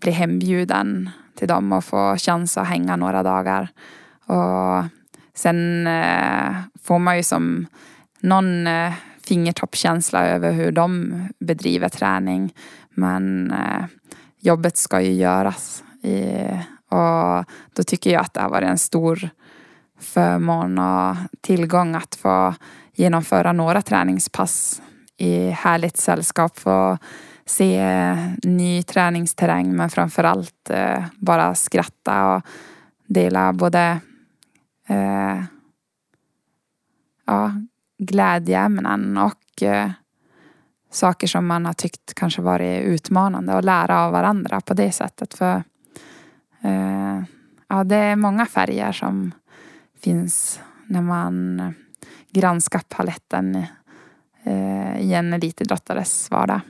blir 0.00 0.12
hembjuden 0.12 1.10
till 1.34 1.48
dem 1.48 1.72
och 1.72 1.84
får 1.84 2.16
chans 2.16 2.58
att 2.58 2.66
hänga 2.66 2.96
några 2.96 3.22
dagar. 3.22 3.68
Och 4.26 4.84
sen 5.34 5.86
eh, 5.86 6.56
får 6.82 6.98
man 6.98 7.16
ju 7.16 7.22
som 7.22 7.66
någon 8.20 8.66
eh, 8.66 8.92
fingertoppkänsla 9.22 10.26
över 10.26 10.52
hur 10.52 10.72
de 10.72 11.12
bedriver 11.38 11.88
träning. 11.88 12.54
Men 12.90 13.50
eh, 13.50 13.84
jobbet 14.46 14.76
ska 14.76 15.00
ju 15.00 15.12
göras. 15.12 15.84
I, 16.02 16.34
och 16.88 17.44
då 17.72 17.82
tycker 17.86 18.10
jag 18.10 18.20
att 18.20 18.34
det 18.34 18.40
har 18.40 18.50
varit 18.50 18.68
en 18.68 18.78
stor 18.78 19.28
förmån 20.00 20.78
och 20.78 21.16
tillgång 21.40 21.94
att 21.94 22.14
få 22.14 22.54
genomföra 22.94 23.52
några 23.52 23.82
träningspass 23.82 24.82
i 25.16 25.50
härligt 25.50 25.96
sällskap. 25.96 26.58
Få 26.58 26.98
se 27.46 27.82
ny 28.42 28.82
träningsterräng 28.82 29.76
men 29.76 29.90
framförallt 29.90 30.70
allt 30.70 31.12
bara 31.16 31.54
skratta 31.54 32.34
och 32.34 32.42
dela 33.06 33.52
både 33.52 34.00
eh, 34.88 35.42
ja, 37.26 37.52
glädjeämnen 37.98 39.18
och 39.18 39.62
eh, 39.62 39.90
saker 40.96 41.26
som 41.26 41.46
man 41.46 41.66
har 41.66 41.72
tyckt 41.72 42.14
kanske 42.14 42.42
varit 42.42 42.82
utmanande 42.82 43.54
och 43.54 43.64
lära 43.64 44.00
av 44.00 44.12
varandra 44.12 44.60
på 44.60 44.74
det 44.74 44.92
sättet. 44.92 45.34
För 45.34 45.62
eh, 46.62 47.22
ja, 47.68 47.84
det 47.84 47.96
är 47.96 48.16
många 48.16 48.46
färger 48.46 48.92
som 48.92 49.34
finns 50.00 50.60
när 50.86 51.02
man 51.02 51.74
granskar 52.30 52.82
paletten 52.88 53.54
eh, 54.44 55.00
i 55.00 55.14
en 55.14 55.32
elitidrottares 55.32 56.30
vardag. 56.30 56.60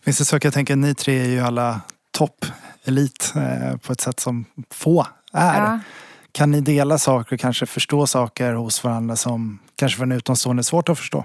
Finns 0.00 0.18
det 0.18 0.24
saker, 0.24 0.46
jag 0.46 0.54
tänker 0.54 0.76
ni 0.76 0.94
tre 0.94 1.20
är 1.20 1.28
ju 1.28 1.40
alla 1.40 1.80
topp 2.10 2.44
elit 2.84 3.32
eh, 3.36 3.76
på 3.76 3.92
ett 3.92 4.00
sätt 4.00 4.20
som 4.20 4.44
få 4.70 5.06
är. 5.32 5.60
Ja. 5.60 5.80
Kan 6.32 6.50
ni 6.50 6.60
dela 6.60 6.98
saker 6.98 7.36
och 7.36 7.40
kanske 7.40 7.66
förstå 7.66 8.06
saker 8.06 8.52
hos 8.52 8.84
varandra 8.84 9.16
som 9.16 9.58
kanske 9.76 9.96
för 9.96 10.04
en 10.04 10.12
utomstående 10.12 10.60
är 10.60 10.64
svårt 10.64 10.88
att 10.88 10.98
förstå? 10.98 11.24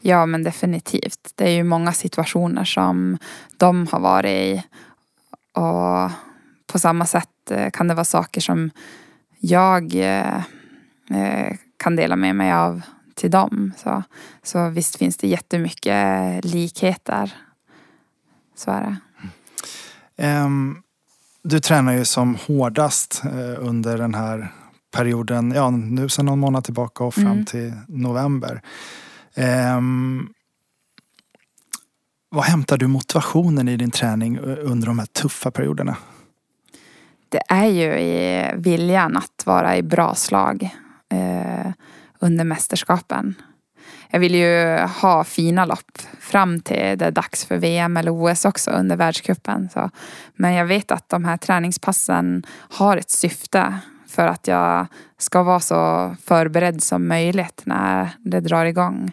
Ja 0.00 0.26
men 0.26 0.42
definitivt. 0.42 1.32
Det 1.34 1.44
är 1.44 1.50
ju 1.50 1.64
många 1.64 1.92
situationer 1.92 2.64
som 2.64 3.18
de 3.56 3.86
har 3.86 4.00
varit 4.00 4.30
i. 4.30 4.62
Och 5.52 6.10
på 6.66 6.78
samma 6.78 7.06
sätt 7.06 7.50
eh, 7.50 7.70
kan 7.70 7.88
det 7.88 7.94
vara 7.94 8.04
saker 8.04 8.40
som 8.40 8.70
jag 9.38 9.94
eh, 9.94 10.36
eh, 11.10 11.56
kan 11.76 11.96
dela 11.96 12.16
med 12.16 12.36
mig 12.36 12.52
av 12.52 12.82
till 13.14 13.30
dem. 13.30 13.72
Så, 13.76 14.02
så 14.42 14.68
visst 14.68 14.96
finns 14.96 15.16
det 15.16 15.28
jättemycket 15.28 16.44
likheter. 16.44 17.34
Så 18.56 18.70
är 18.70 18.80
det. 18.80 18.96
Um, 20.26 20.82
du 21.42 21.60
tränar 21.60 21.92
ju 21.92 22.04
som 22.04 22.34
hårdast 22.46 23.22
under 23.58 23.98
den 23.98 24.14
här 24.14 24.52
perioden, 24.90 25.52
ja 25.56 25.70
nu 25.70 26.08
sedan 26.08 26.26
någon 26.26 26.38
månad 26.38 26.64
tillbaka 26.64 27.04
och 27.04 27.14
fram 27.14 27.26
mm. 27.26 27.44
till 27.44 27.72
november. 27.88 28.62
Um, 29.36 30.32
vad 32.28 32.44
hämtar 32.44 32.78
du 32.78 32.86
motivationen 32.86 33.68
i 33.68 33.76
din 33.76 33.90
träning 33.90 34.38
under 34.38 34.86
de 34.86 34.98
här 34.98 35.06
tuffa 35.06 35.50
perioderna? 35.50 35.96
Det 37.28 37.42
är 37.48 37.66
ju 37.66 37.98
i 37.98 38.44
viljan 38.56 39.16
att 39.16 39.46
vara 39.46 39.76
i 39.76 39.82
bra 39.82 40.14
slag 40.14 40.70
eh, 41.12 41.72
under 42.18 42.44
mästerskapen. 42.44 43.34
Jag 44.10 44.20
vill 44.20 44.34
ju 44.34 44.78
ha 44.78 45.24
fina 45.24 45.64
lopp 45.64 45.98
fram 46.20 46.60
till 46.60 46.76
det 46.76 47.04
är 47.04 47.10
dags 47.10 47.44
för 47.44 47.56
VM 47.56 47.96
eller 47.96 48.10
OS 48.10 48.44
också 48.44 48.70
under 48.70 48.96
världscupen. 48.96 49.68
Men 50.34 50.52
jag 50.52 50.66
vet 50.66 50.90
att 50.90 51.08
de 51.08 51.24
här 51.24 51.36
träningspassen 51.36 52.46
har 52.50 52.96
ett 52.96 53.10
syfte 53.10 53.78
för 54.08 54.26
att 54.26 54.46
jag 54.46 54.86
ska 55.18 55.42
vara 55.42 55.60
så 55.60 56.14
förberedd 56.24 56.82
som 56.82 57.08
möjligt 57.08 57.62
när 57.64 58.10
det 58.18 58.40
drar 58.40 58.64
igång. 58.64 59.12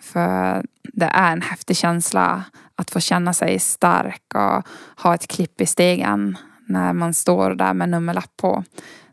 För 0.00 0.64
det 0.92 1.06
är 1.06 1.32
en 1.32 1.42
häftig 1.42 1.76
känsla 1.76 2.44
att 2.76 2.90
få 2.90 3.00
känna 3.00 3.32
sig 3.32 3.58
stark 3.58 4.22
och 4.34 4.66
ha 5.02 5.14
ett 5.14 5.26
klipp 5.28 5.60
i 5.60 5.66
stegen 5.66 6.38
när 6.66 6.92
man 6.92 7.14
står 7.14 7.54
där 7.54 7.74
med 7.74 7.88
nummerlapp 7.88 8.36
på. 8.36 8.64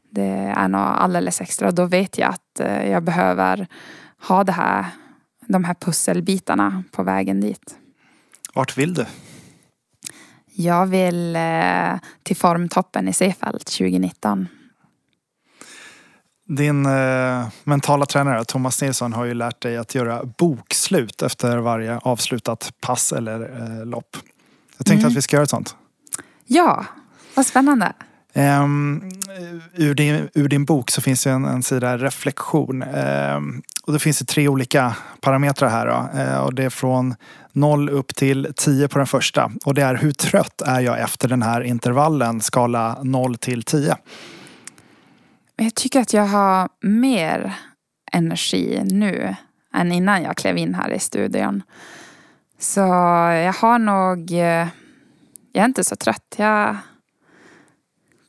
Det 0.09 0.53
är 0.55 0.67
nog 0.67 0.81
alldeles 0.81 1.41
extra. 1.41 1.71
Då 1.71 1.85
vet 1.85 2.17
jag 2.17 2.29
att 2.29 2.59
eh, 2.59 2.91
jag 2.91 3.03
behöver 3.03 3.67
ha 4.27 4.43
det 4.43 4.51
här, 4.51 4.85
de 5.47 5.63
här 5.63 5.73
pusselbitarna 5.73 6.83
på 6.91 7.03
vägen 7.03 7.41
dit. 7.41 7.75
Vart 8.53 8.77
vill 8.77 8.93
du? 8.93 9.05
Jag 10.55 10.85
vill 10.85 11.35
eh, 11.35 11.99
till 12.23 12.35
formtoppen 12.35 13.07
i 13.07 13.13
Seefeld 13.13 13.65
2019. 13.65 14.47
Din 16.55 16.85
eh, 16.85 17.47
mentala 17.63 18.05
tränare 18.05 18.45
Thomas 18.45 18.81
Nilsson 18.81 19.13
har 19.13 19.25
ju 19.25 19.33
lärt 19.33 19.61
dig 19.61 19.77
att 19.77 19.95
göra 19.95 20.23
bokslut 20.37 21.21
efter 21.21 21.57
varje 21.57 21.97
avslutat 21.97 22.73
pass 22.81 23.11
eller 23.11 23.41
eh, 23.41 23.85
lopp. 23.85 24.17
Jag 24.77 24.85
tänkte 24.85 25.03
mm. 25.03 25.11
att 25.11 25.17
vi 25.17 25.21
ska 25.21 25.35
göra 25.35 25.43
ett 25.43 25.49
sånt. 25.49 25.75
Ja, 26.45 26.85
vad 27.35 27.45
spännande. 27.45 27.93
Um, 28.35 29.11
ur, 29.75 29.93
din, 29.93 30.29
ur 30.33 30.47
din 30.47 30.65
bok 30.65 30.91
så 30.91 31.01
finns 31.01 31.23
det 31.23 31.31
en, 31.31 31.45
en 31.45 31.63
sida 31.63 31.97
reflektion. 31.97 32.83
Um, 32.83 33.61
och 33.83 33.93
det 33.93 33.99
finns 33.99 34.19
det 34.19 34.25
tre 34.25 34.47
olika 34.47 34.95
parametrar 35.21 35.69
här. 35.69 35.87
Uh, 35.87 36.37
och 36.37 36.53
det 36.53 36.63
är 36.63 36.69
från 36.69 37.15
0 37.51 37.89
upp 37.89 38.15
till 38.15 38.53
10 38.55 38.87
på 38.87 38.97
den 38.97 39.07
första. 39.07 39.51
Och 39.65 39.73
det 39.73 39.81
är 39.81 39.95
hur 39.95 40.11
trött 40.11 40.61
är 40.61 40.79
jag 40.79 40.99
efter 40.99 41.27
den 41.27 41.41
här 41.41 41.61
intervallen, 41.61 42.41
skala 42.41 42.97
0 43.03 43.37
till 43.37 43.63
10. 43.63 43.97
Jag 45.73 45.77
tycker 45.77 46.01
att 46.01 46.13
jag 46.13 46.25
har 46.25 46.69
mer 46.81 47.55
energi 48.11 48.81
nu 48.85 49.35
än 49.73 49.91
innan 49.91 50.23
jag 50.23 50.37
klev 50.37 50.57
in 50.57 50.75
här 50.75 50.89
i 50.89 50.99
studion. 50.99 51.63
Så 52.59 52.79
jag 52.79 53.53
har 53.53 53.79
nog... 53.79 54.31
Eh, 54.31 54.67
jag 55.51 55.61
är 55.61 55.65
inte 55.65 55.83
så 55.83 55.95
trött. 55.95 56.35
Jag 56.37 56.77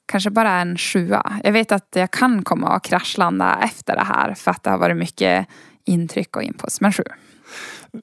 kanske 0.07 0.30
bara 0.30 0.61
en 0.61 0.78
sjua. 0.78 1.40
Jag 1.45 1.53
vet 1.53 1.72
att 1.72 1.88
jag 1.95 2.11
kan 2.11 2.42
komma 2.42 2.76
och 2.76 2.84
kraschlanda 2.84 3.59
efter 3.62 3.97
det 3.97 4.05
här 4.05 4.34
för 4.34 4.51
att 4.51 4.62
det 4.62 4.70
har 4.70 4.78
varit 4.78 4.97
mycket 4.97 5.47
intryck 5.84 6.36
och 6.36 6.42
inputs. 6.42 6.80
Men 6.80 6.92
sju. 6.92 7.05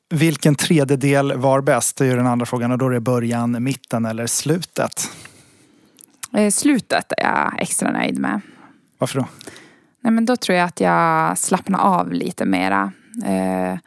Vilken 0.10 0.56
tredjedel 0.56 1.38
var 1.38 1.62
bäst? 1.62 1.98
Det 1.98 2.06
är 2.06 2.10
ju 2.10 2.16
den 2.16 2.28
andra 2.28 2.46
frågan. 2.46 2.72
Och 2.72 2.78
då 2.78 2.88
är 2.88 2.92
det 2.92 3.00
början, 3.00 3.64
mitten 3.64 4.06
eller 4.06 4.28
slutet? 4.28 5.12
Eh, 6.34 6.50
slutet 6.50 7.12
är 7.18 7.24
jag 7.24 7.62
extra 7.62 7.92
nöjd 7.92 8.20
med. 8.20 8.42
Varför 9.02 9.20
då? 9.20 9.28
Nej 10.02 10.14
men 10.14 10.26
då 10.26 10.36
tror 10.36 10.58
jag 10.58 10.66
att 10.66 10.80
jag 10.80 11.38
slappnade 11.38 11.84
av 11.84 12.12
lite 12.12 12.46
mera. 12.46 12.92
Eh, 13.26 13.78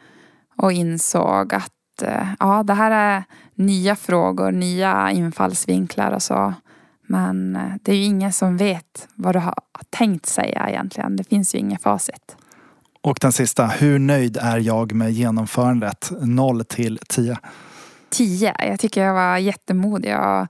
och 0.57 0.71
insåg 0.71 1.53
att 1.53 2.01
eh, 2.01 2.27
ja, 2.39 2.63
det 2.63 2.73
här 2.73 2.91
är 2.91 3.23
nya 3.55 3.95
frågor, 3.95 4.51
nya 4.51 5.11
infallsvinklar 5.11 6.11
och 6.11 6.23
så. 6.23 6.53
Men 7.07 7.55
eh, 7.55 7.61
det 7.81 7.91
är 7.91 7.95
ju 7.95 8.03
ingen 8.03 8.33
som 8.33 8.57
vet 8.57 9.07
vad 9.15 9.35
du 9.35 9.39
har 9.39 9.55
tänkt 9.89 10.25
säga 10.25 10.69
egentligen. 10.69 11.15
Det 11.15 11.23
finns 11.23 11.55
ju 11.55 11.59
inget 11.59 11.81
facit. 11.81 12.37
Och 13.01 13.17
den 13.21 13.31
sista, 13.31 13.65
hur 13.65 13.99
nöjd 13.99 14.37
är 14.37 14.57
jag 14.57 14.93
med 14.93 15.11
genomförandet 15.11 16.11
0 16.21 16.65
till 16.65 16.99
10? 17.07 17.37
10. 18.09 18.55
Jag 18.59 18.79
tycker 18.79 19.03
jag 19.03 19.13
var 19.13 19.37
jättemodig 19.37 20.15
och 20.19 20.47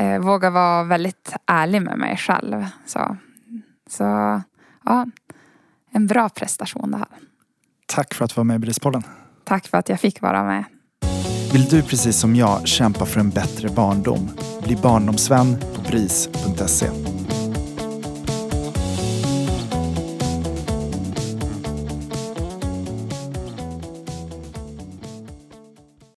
eh, 0.00 0.18
vågar 0.18 0.50
vara 0.50 0.84
väldigt 0.84 1.32
ärlig 1.46 1.82
med 1.82 1.98
mig 1.98 2.16
själv. 2.16 2.66
Så 2.86 3.16
så 3.96 4.42
ja, 4.84 5.06
en 5.90 6.06
bra 6.06 6.28
prestation 6.28 6.90
det 6.90 6.96
här. 6.96 7.08
Tack 7.86 8.14
för 8.14 8.24
att 8.24 8.30
du 8.30 8.34
var 8.34 8.44
med 8.44 8.56
i 8.56 8.58
Brispodden. 8.58 9.02
Tack 9.44 9.66
för 9.66 9.78
att 9.78 9.88
jag 9.88 10.00
fick 10.00 10.22
vara 10.22 10.44
med. 10.44 10.64
Vill 11.52 11.64
du 11.64 11.82
precis 11.82 12.16
som 12.16 12.36
jag 12.36 12.68
kämpa 12.68 13.06
för 13.06 13.20
en 13.20 13.30
bättre 13.30 13.68
barndom? 13.68 14.30
Bli 14.62 14.76
barndomsvän 14.76 15.56
på 15.74 15.80
bris.se. 15.80 16.90